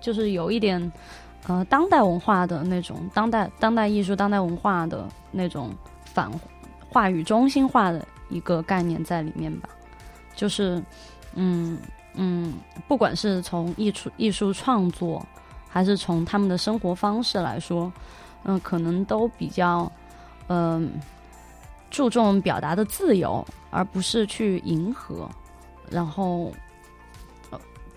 [0.00, 0.92] 就是有一点
[1.46, 5.70] 呃当代文化的那种当代当代艺术、当代文化的那种
[6.04, 6.30] 反
[6.88, 9.68] 话语中心化的一个概念在里面吧。
[10.34, 10.82] 就是
[11.34, 11.78] 嗯
[12.14, 12.54] 嗯，
[12.88, 15.24] 不管是从艺术艺术创作，
[15.68, 17.92] 还是从他们的生活方式来说，
[18.44, 19.90] 嗯、可能都比较
[20.48, 20.92] 嗯、
[21.90, 25.28] 注重表达的自由，而不是去迎合。
[25.90, 26.52] 然后，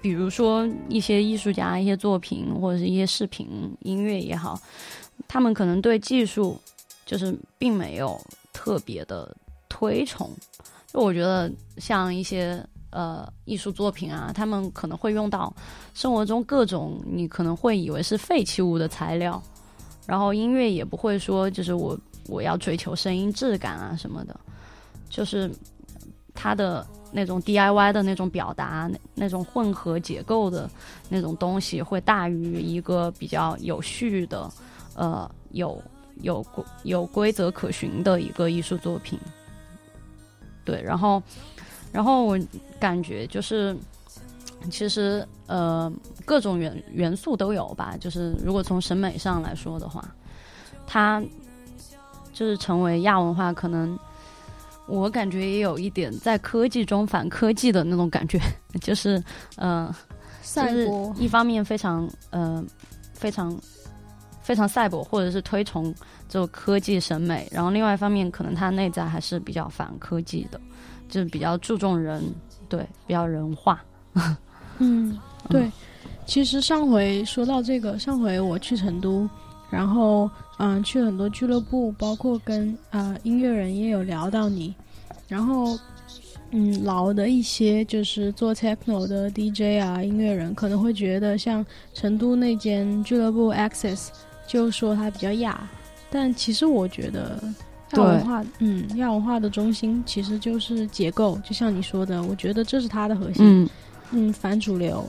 [0.01, 3.47] 比如说一些艺术家、一些作品或者是一些视频、
[3.81, 4.59] 音乐也好，
[5.27, 6.59] 他们可能对技术
[7.05, 8.19] 就是并没有
[8.53, 9.35] 特别的
[9.67, 10.29] 推崇。
[10.87, 15.53] 就我觉得像一些呃艺术作品啊，他们可能会用到
[15.93, 19.41] 生活中各种你可能会以为是废弃物的材料，
[20.05, 24.39] 然后音乐也不会说就是我我要追求声音质感啊什么的，
[25.09, 25.51] 就是
[26.33, 30.69] 它的那种 DIY 的那种表达，那种混合结构的
[31.09, 34.49] 那种东西，会大于一个比较有序的，
[34.95, 35.81] 呃，有
[36.21, 39.17] 有规有规则可循的一个艺术作品。
[40.65, 41.21] 对，然后，
[41.93, 42.37] 然后我
[42.79, 43.75] 感觉就是，
[44.69, 45.91] 其实呃，
[46.25, 47.95] 各种元元素都有吧。
[48.01, 50.03] 就是如果从审美上来说的话，
[50.85, 51.23] 它
[52.33, 53.97] 就是成为亚文化，可能
[54.87, 58.39] 我感觉也有一点在科技中反科技的那种感觉，
[58.81, 59.21] 就是
[59.57, 59.93] 嗯，
[60.41, 62.63] 赛博一方面非常呃
[63.13, 63.57] 非常
[64.41, 65.93] 非常赛博，或者是推崇
[66.29, 70.59] 这种科技审美，然后另外一方面可能它内在还是比较反科技的，
[71.09, 72.23] 就是比较注重人，
[72.69, 73.83] 对，比较人化。
[74.79, 75.17] 嗯，
[75.49, 75.69] 对。
[76.25, 79.29] 其实上回说到这个，上回我去成都，
[79.69, 84.73] 然后嗯去很多俱乐部，包括跟呃音乐人也有聊到你，
[85.27, 85.77] 然后
[86.51, 94.07] 嗯老的一些就是做 techno 的 DJ 啊音乐人可能会觉得像成都那间俱乐部 Access
[94.47, 95.69] 就说它比较亚，
[96.09, 97.41] 但其实我觉得。
[97.93, 103.45] 亚文化，嗯，亚文化的中心其实就是结构，就像你说的，我觉得这是它的核心。
[103.45, 103.69] 嗯
[104.11, 105.07] 嗯，反主流，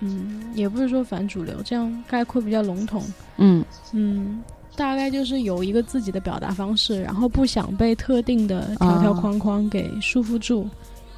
[0.00, 3.02] 嗯，也不是说反主流，这样概括比较笼统。
[3.36, 4.42] 嗯嗯，
[4.76, 10.68] 大概就是有一个自己的表达方式，然后不想被特定的条条框框给束缚住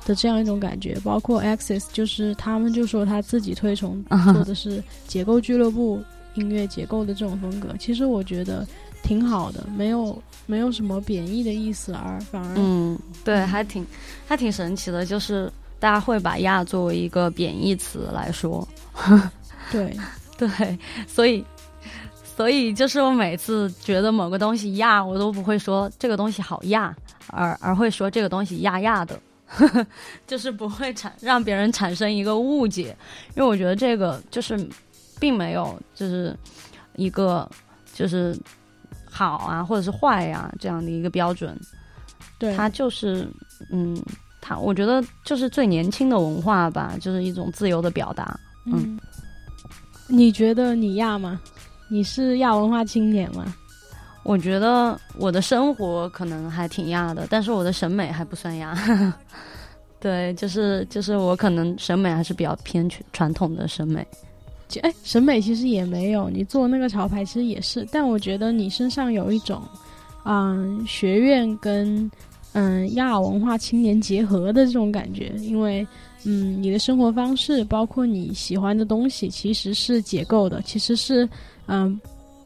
[0.05, 0.99] 的这样一种感觉。
[1.03, 6.03] 包括 Access，就是他们就说他自己推崇啊做的是结构俱乐部
[6.35, 7.75] 音乐结构的这种风格。
[7.79, 8.67] 其实我觉得
[9.03, 13.85] 挺好的，没有没有什么贬义的意思，而反而嗯，对，还挺
[14.27, 15.51] 还挺神奇的，就是
[15.87, 18.67] 大家会把亚作为一个贬义词来说。
[19.71, 19.97] 对，
[20.37, 20.49] 对，
[21.07, 21.45] 所以，
[22.25, 26.93] 所以就是我每次觉得某个东西亚，我都不会说这个东西好亚，
[27.29, 29.17] 而而会说这个东西亚亚的，
[30.27, 32.97] 就是不会产让别人产生一个误解，
[33.37, 34.69] 因为我觉得这个就是
[35.21, 36.37] 并没有就是
[36.97, 37.49] 一个
[37.95, 38.37] 就是
[39.09, 41.57] 好啊或者是坏呀、这样的一个标准，
[42.41, 43.29] 对，它就是
[43.71, 43.97] 嗯，
[44.47, 48.39] 它我觉得就是最年轻的文化吧，就是一种自由的表达。
[48.65, 48.99] 嗯，
[50.07, 51.41] 你觉得你亚吗？
[51.89, 53.55] 你是亚文化青年吗？
[54.23, 58.77] 我觉得我的生活可能还挺亚的，但是我的审美还不算亚。
[59.99, 64.07] 对，就是就是我可能审美还是比较偏传传统的审美。
[64.69, 69.63] 就哎，审美其实也没有，你做那个潮牌其实也是，但我觉得你身上有一种，
[70.25, 72.11] 嗯，学院跟
[72.59, 75.87] 嗯亚文化青年结合的这种感觉，因为
[76.25, 81.29] 嗯你的生活方式，包括你喜欢的东西，其实是解构的，其实是
[81.67, 82.01] 嗯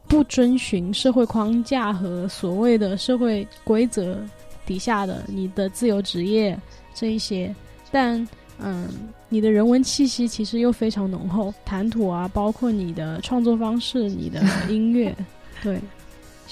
[0.09, 4.19] 不遵循社会框架和所谓的社会规则
[4.67, 6.59] 底下的你的自由职业
[6.93, 7.55] 这一些，
[7.93, 8.27] 但
[8.59, 8.89] 嗯，
[9.29, 15.17] 你的人文气息其实又非常浓厚，谈吐啊，包括你的创作方式、你的音乐，
[15.63, 15.81] 对，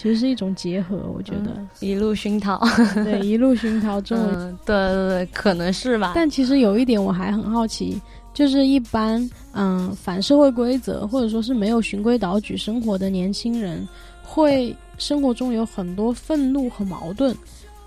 [0.01, 2.57] 其实是一种结合，我觉得，一路熏陶，
[3.03, 4.29] 对，一路熏陶中文。
[4.33, 6.13] 嗯，对对对，可能是吧。
[6.15, 8.01] 但其实有一点我还很好奇，
[8.33, 13.89] 就是一般嗯反社会规则或者说是没有循规蹈矩生活的年轻人，
[14.23, 17.37] 会生活中有很多愤怒和矛盾。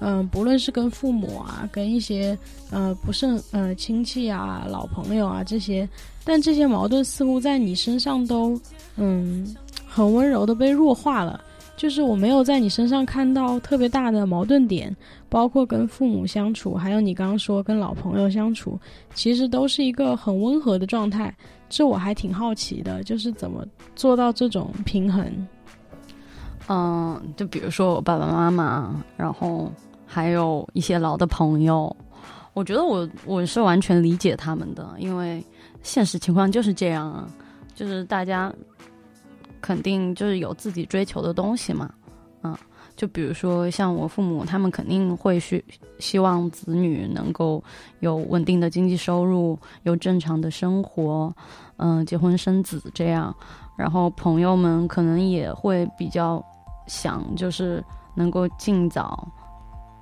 [0.01, 2.38] 嗯，不论是跟父母啊，跟一些
[2.72, 5.88] 呃不是呃亲戚啊、老朋友啊这些，
[6.26, 8.59] 但这些矛盾似乎在你身上都
[8.97, 9.55] 嗯
[9.88, 11.39] 很温柔的被弱化了。
[11.78, 14.96] 就是我没有在你身上看到特别大的矛盾点，
[15.30, 18.80] 包括跟父母相处，还有你刚刚说跟老朋友相处，
[19.16, 21.36] 其实都是一个很温和的状态。
[21.70, 23.66] 这我还挺好奇的，就是怎么
[23.96, 25.48] 做到这种平衡。
[26.68, 29.72] 嗯，就比如说我爸爸妈妈，然后
[30.06, 31.96] 还有一些老的朋友，
[32.54, 35.44] 我觉得我我是完全理解他们的，因为
[35.82, 37.28] 现实情况就是这样啊，
[37.74, 38.54] 就是大家
[39.62, 41.89] 肯定就是有自己追求的东西嘛，
[42.43, 42.57] 嗯，
[42.95, 45.64] 就比如说像我父母，他们肯定会希
[45.99, 47.64] 希望子女能够
[47.99, 51.34] 有稳定的经济收入，有正常的生活，
[51.78, 53.34] 嗯、结婚生子这样。
[53.78, 56.43] 然后朋友们可能也会比较
[56.88, 57.84] 想，就是
[58.14, 59.28] 能够尽早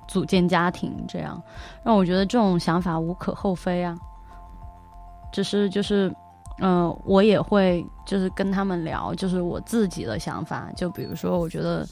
[0.08, 1.40] 组建家庭，这样
[1.84, 3.96] 让我觉得这种想法无可厚非啊。
[5.32, 6.12] 只是就是，
[6.60, 11.86] 嗯、我也会就是跟他们聊，就是我自己的想法，就比如说，我觉得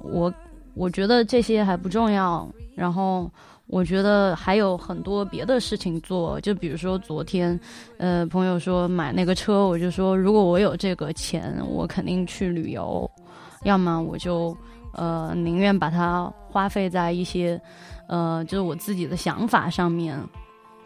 [0.00, 0.32] 我
[0.74, 3.30] 我觉得这些还不重要，然后。
[3.68, 7.58] 我觉得还有很多别的事情做，就比如说昨天，
[7.98, 13.10] 呃，朋友说买那个车，我就说如果我有这个钱，我肯定去旅游，
[13.64, 14.56] 要么我就
[14.92, 17.60] 呃宁愿把它花费在一些
[18.06, 20.16] 呃就是我自己的想法上面，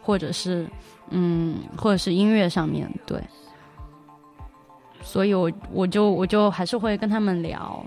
[0.01, 0.67] 或者是
[1.11, 3.21] 嗯或者是音乐上面，对。
[5.03, 7.83] 所以我我就我就还是会跟他们聊，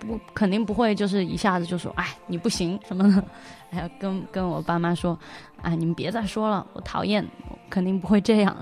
[0.00, 3.24] 不肯定不会就是一下子就说哎你不行什么的，
[3.70, 5.18] 还要跟跟我爸妈说，
[5.62, 7.26] 哎你们别再说了，我讨厌，
[7.70, 8.56] 肯定不会这样，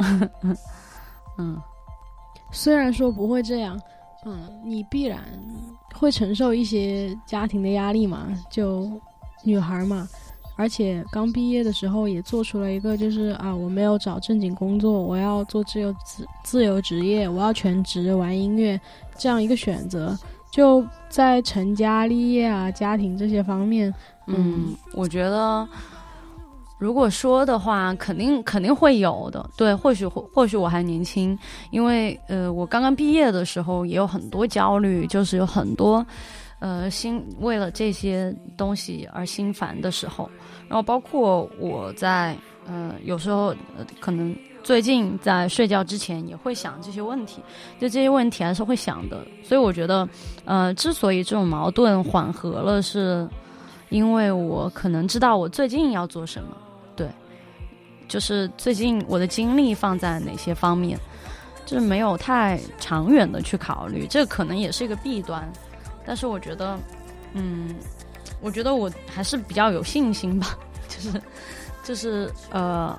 [1.39, 1.61] 嗯。
[2.53, 3.81] 虽然说不会这样，
[4.27, 5.23] 嗯，你必然
[5.95, 8.91] 会承受一些家庭的压力嘛，就
[9.45, 10.09] 女孩嘛，
[10.61, 18.79] 而且刚毕业的时候也做出了一个就是啊，我没有找正经工作，我要做自由自自由职业，我要全职玩音乐
[19.17, 20.15] 这样一个选择，
[20.51, 23.93] 就在成家立业啊、家庭这些方面，
[24.27, 25.67] 嗯，我觉得
[26.79, 29.49] 如果说的话，肯定肯定会有的。
[29.57, 31.39] 对，或许或或许我还年轻，
[31.71, 36.05] 因为呃，我刚刚毕业的时候也有很多焦虑，就是有很多
[36.59, 40.31] 呃心为了这些东西而心烦的时候。
[40.71, 43.53] 然后包括我在呃有时候、
[43.99, 47.43] 可能最近在睡觉之前也会想这些问题，
[47.81, 49.27] 就这些问题还是会想的。
[49.43, 50.09] 所以我觉得
[50.45, 53.29] 呃，之所以这种矛盾缓和了，是
[53.89, 56.57] 因为我可能知道我最近要做什么。
[56.95, 57.09] 对，
[58.07, 60.97] 就是最近我的精力放在哪些方面，
[61.67, 65.51] 就是没有太长远的去考虑，这可能也是一个弊端。
[66.07, 66.79] 但是我觉得，
[67.33, 67.75] 嗯，
[68.41, 70.59] 我觉得我还是比较有信心吧，
[70.89, 71.23] 就是
[71.85, 72.99] 就是呃，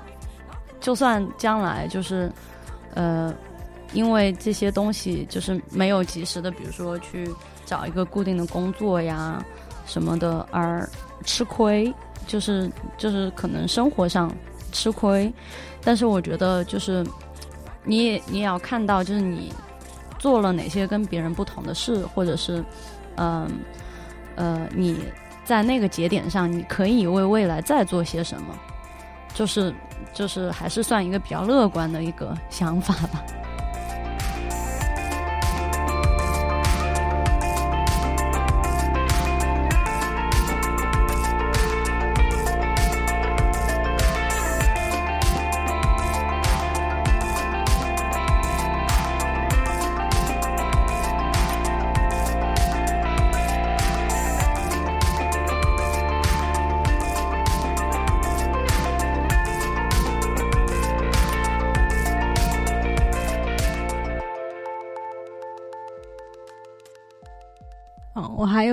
[0.80, 2.30] 就算将来就是
[2.94, 3.34] 呃，
[3.92, 7.28] 因为这些东西就是没有及时的，比如说去
[7.64, 9.44] 找一个固定的工作呀
[9.86, 10.88] 什么的而
[11.24, 11.92] 吃亏，
[12.26, 14.32] 就是就是可能生活上
[14.70, 15.32] 吃亏，
[15.82, 17.04] 但是我觉得就是
[17.84, 19.52] 你也你也要看到，就是你
[20.18, 22.64] 做了哪些跟别人不同的事，或者是
[23.16, 23.48] 嗯
[24.36, 24.96] 呃你
[25.44, 28.54] 在那个节点上，你可以为未来再做些什么，
[29.34, 29.74] 就是
[30.12, 33.22] 就是还是算一个比较乐观的一个想法吧。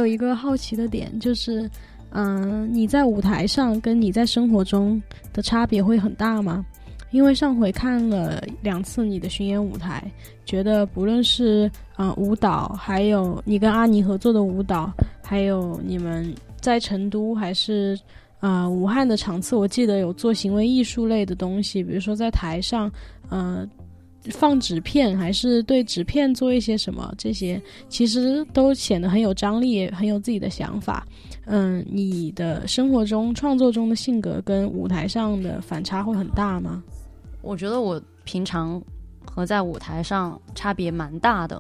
[0.10, 1.70] 一个好奇的点就是，
[2.12, 6.66] 嗯、你在舞台上跟你在生活中的差别会很大吗？
[7.12, 10.04] 因为上回看了两次你的巡演舞台，
[10.46, 14.92] 觉得不论是呃舞蹈，还有你跟阿尼合作的舞蹈，
[15.24, 18.00] 还有你们在成都还是
[18.42, 22.92] 呃武汉的场次，我记得有做行为艺术类的东西，比如说在台上，
[23.30, 23.68] 呃。
[24.30, 31.06] 放纸片还是对纸片做一些什么，这些其实都显得很有张力，很有自己的想法。
[31.46, 36.84] 嗯，你的生活中、创作中的性格跟舞台上的反差会很大吗？
[37.42, 38.82] 我觉得我平常
[39.26, 41.58] 和在舞台上差别蛮大的，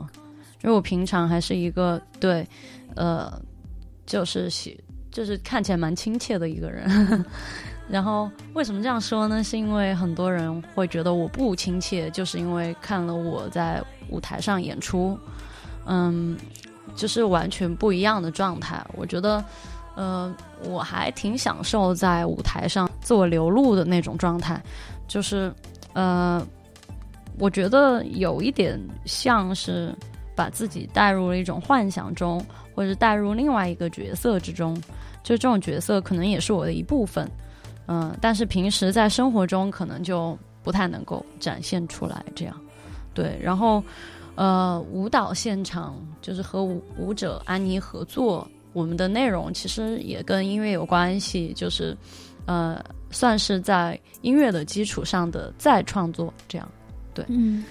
[0.63, 2.47] 因为我平常还是一个对，
[2.95, 3.41] 呃，
[4.05, 4.79] 就是喜，
[5.09, 7.25] 就是看起来蛮亲切的一个人。
[7.89, 9.43] 然后为什么这样说呢？
[9.43, 15.17] 是因为很多人会觉得我不亲切，就是因为看了我在舞台上演出，
[15.85, 16.37] 嗯，
[16.95, 18.85] 就是完全不一样的状态。
[18.93, 19.43] 我觉得，
[19.95, 20.31] 呃，
[20.65, 24.61] 我还挺享受在舞台上自我流露的那种状态，
[25.07, 25.51] 就是，
[25.93, 26.45] 呃，
[27.39, 29.95] 我觉得有一点像是
[30.35, 32.39] 把自己带入了一种幻想中，
[32.75, 34.75] 或者带入另外一个角色之中，
[35.23, 37.29] 就这种角色可能也是我的一部分，
[37.91, 42.55] 嗯，但是平时在生活中可能就不太能够展现出来，这样，
[43.15, 43.83] 对，然后，
[44.35, 51.97] 呃，舞蹈现场就是和舞舞者安妮合作，我们的内容其实也跟音乐有关系，就是，
[52.45, 52.79] 呃，
[53.09, 56.71] 算是在音乐的基础上的再创作，这样。
[57.15, 57.65] 对嗯，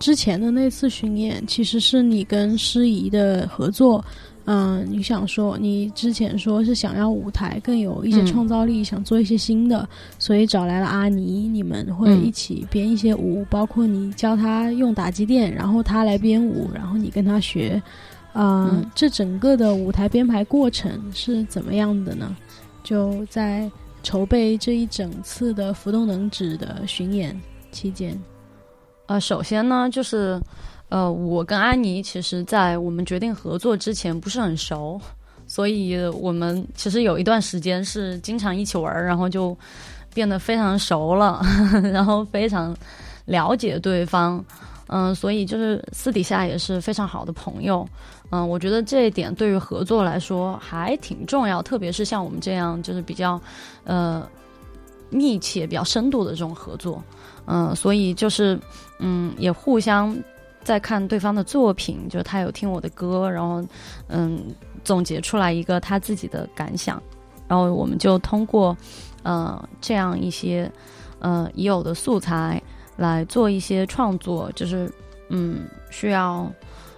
[0.00, 4.04] 之前的那次巡演其实是你跟诗怡的合作。
[4.44, 9.88] 嗯，你想说，你之前说是想要舞台更有一些嗯创造力，想做一些新的，
[10.18, 17.80] 所以找来了阿尼，你们会嗯一起编一些舞，包括你教他用打击垫，然后他来编舞，然后你跟他学。
[18.34, 22.34] 嗯，嗯这整个的舞台编排过程是怎么样的呢？
[22.82, 23.70] 就在
[24.02, 27.40] 筹备这一整次的浮动能指的巡演
[27.70, 28.20] 期间。
[29.06, 30.40] 呃，首先呢，就是
[30.92, 35.00] 呃，我跟安妮其实，在我们决定合作之前不是很熟，
[35.46, 39.56] 所以我们其实有一段时间是经常一起玩，然后就
[40.12, 41.40] 变得非常熟了，
[41.94, 42.76] 然后非常
[43.24, 44.44] 了解对方。
[44.88, 47.88] 嗯，所以就是私底下也是非常好的朋友。
[48.28, 53.40] 嗯，我觉得这一点对于合作来说还挺重要，特别是像我们这样就是比较
[53.84, 54.28] 呃
[55.08, 57.02] 密切、比较深度的这种合作。
[57.46, 58.60] 嗯，所以就是
[58.98, 60.14] 嗯，也互相
[60.64, 63.62] 在看对方的作品，就他有听我的歌，然后
[64.08, 64.40] 嗯，
[64.84, 67.02] 总结出来一个他自己的感想，
[67.48, 68.76] 然后我们就通过
[69.22, 70.70] 呃这样一些
[71.18, 72.62] 呃已有的素材
[72.96, 74.90] 来做一些创作，就是
[75.28, 76.50] 嗯需要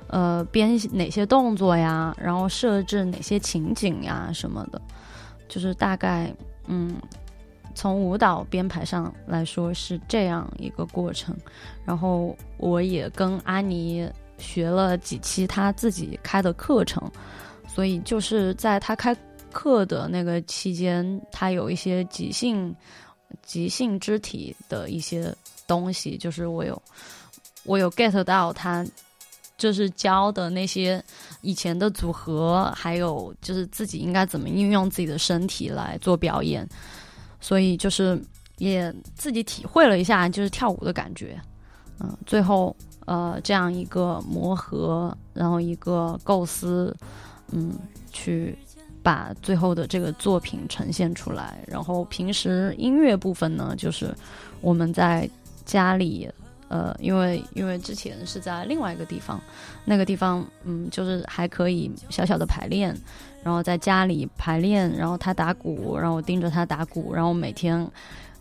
[0.09, 4.81] 呃编哪些动作呀，然后设置哪些情景呀什么的，
[5.49, 6.33] 就是大概
[6.67, 6.95] 嗯。
[7.75, 11.37] 从舞蹈编排上来说是这样一个过程，
[11.85, 17.03] 然后我也跟安妮学了几期她自己开的课程，
[17.67, 19.17] 所以就是在她开
[19.53, 22.75] 课的那个期间，她有一些即兴、
[23.43, 25.35] 即兴肢体的一些
[25.67, 26.81] 东西，就是我有
[27.65, 28.85] 我有 get 到她
[29.57, 31.03] 就是教的那些
[31.41, 36.69] 以前的组合，还有就是自己应该怎么运用自己的身体来做表演。
[37.45, 38.19] 所以就是
[38.57, 41.39] 也自己体会了一下，就是跳舞的感觉，
[42.01, 46.97] 嗯，最后呃这样一个磨合，然后一个构思，
[47.53, 47.75] 嗯，
[48.11, 48.57] 去
[49.03, 51.63] 把最后的这个作品呈现出来。
[51.67, 54.15] 然后平时音乐部分呢，就是
[54.63, 55.29] 我们在
[55.67, 56.27] 家里，
[56.69, 59.39] 呃，因为因为之前是在另外一个地方，
[59.85, 62.97] 那个地方嗯，就是还可以小小的排练。
[63.45, 67.87] 然后在家里排练，然后他打鼓，然后我盯着他打鼓，然后每天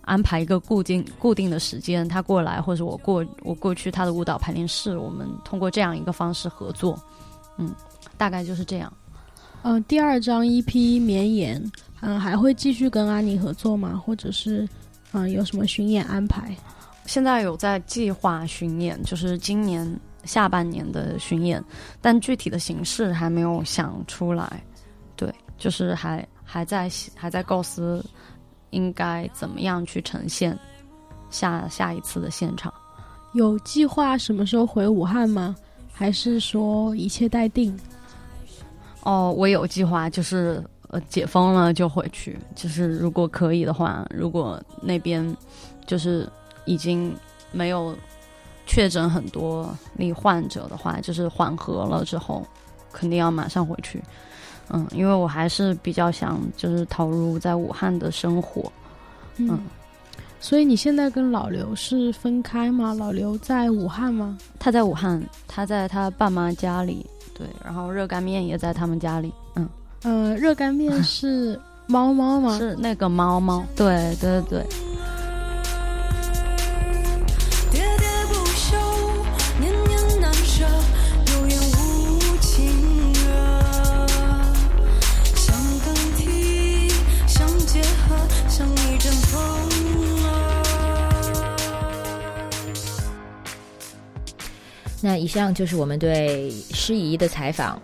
[0.02, 6.98] 安排一个固定固定的时间，他过来或者我过我过去他的舞蹈排练室，我们通过这样一个方式合作，
[7.58, 7.76] 嗯，
[8.18, 8.92] 大概就是这样。
[9.64, 11.72] 嗯、第二张 EP 绵延，
[12.02, 14.02] 嗯、还会继续跟安妮合作吗？
[14.04, 14.68] 或者是
[15.14, 16.56] 嗯、有什么巡演安排？
[17.06, 21.64] 现在有在计划巡演，就是今年下半年的巡演，
[22.02, 24.64] 但具体的形式还没有想出来。
[25.58, 28.04] 对，就是还还在还在构思，
[28.72, 30.58] 应该怎么样去呈现
[31.30, 32.74] 下下一次的现场。
[33.34, 35.56] 有计划什么时候回武汉吗？
[35.92, 37.78] 还是说一切待定？
[39.04, 45.36] 哦，我有计划，就是呃解封了就回去，就是如果可以的话，如果那边
[45.86, 46.28] 就是
[46.66, 47.16] 已经
[47.52, 47.96] 没有
[48.66, 52.46] 确诊很多例患者的话，就是缓和了之后，
[52.92, 54.02] 肯定要马上回去。
[54.70, 58.72] 嗯，因为我还是比较想就是投入在武汉的生活。
[59.38, 59.60] 嗯
[60.40, 62.94] 所以你现在跟老刘是分开吗？
[62.94, 64.38] 老刘在武汉吗？
[64.60, 69.34] 他在武汉，他在他爸妈家里，对，然后热干面也在他们家里。
[69.56, 69.70] 嗯，
[70.04, 71.58] 呃，热干面 是
[71.88, 72.58] 猫猫吗？
[72.58, 74.66] 是那个猫猫，对对对对。
[95.04, 97.78] 那以上就是我们对诗怡的采访。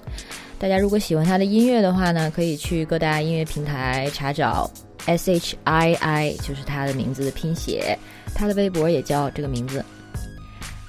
[0.57, 4.71] 大家如果喜欢她的音乐的话呢，可以去各大音乐平台查找
[5.05, 7.99] S H I I，就是她的名字的拼写。
[8.33, 9.83] 她的微博也叫这个名字。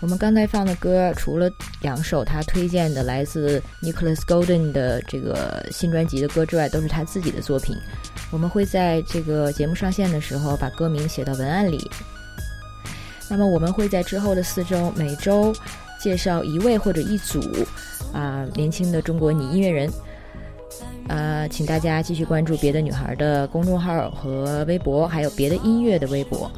[0.01, 1.51] 我们刚才放的歌，除了
[1.83, 7.77] 两首他推荐的来自 Nicholas Golden 的这个新专辑的歌之外，都是他自己的作品。
[8.31, 11.91] 我们会在这个节目上线的时候把歌名写到文案里。
[13.29, 15.53] 那么我们会在之后的四周，每周
[16.03, 17.41] 介绍一位或者一组
[18.13, 19.91] 啊、年轻的中国女音乐人。
[21.09, 26.51] 呃，请大家继续关注别的女孩的公众号和微博，还有别的音乐的微博。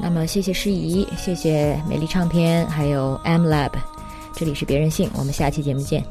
[0.00, 3.72] 那么，谢谢诗怡，谢谢美丽唱片，还有 M Lab，
[4.34, 6.04] 这里是别任性，我们下期节目见。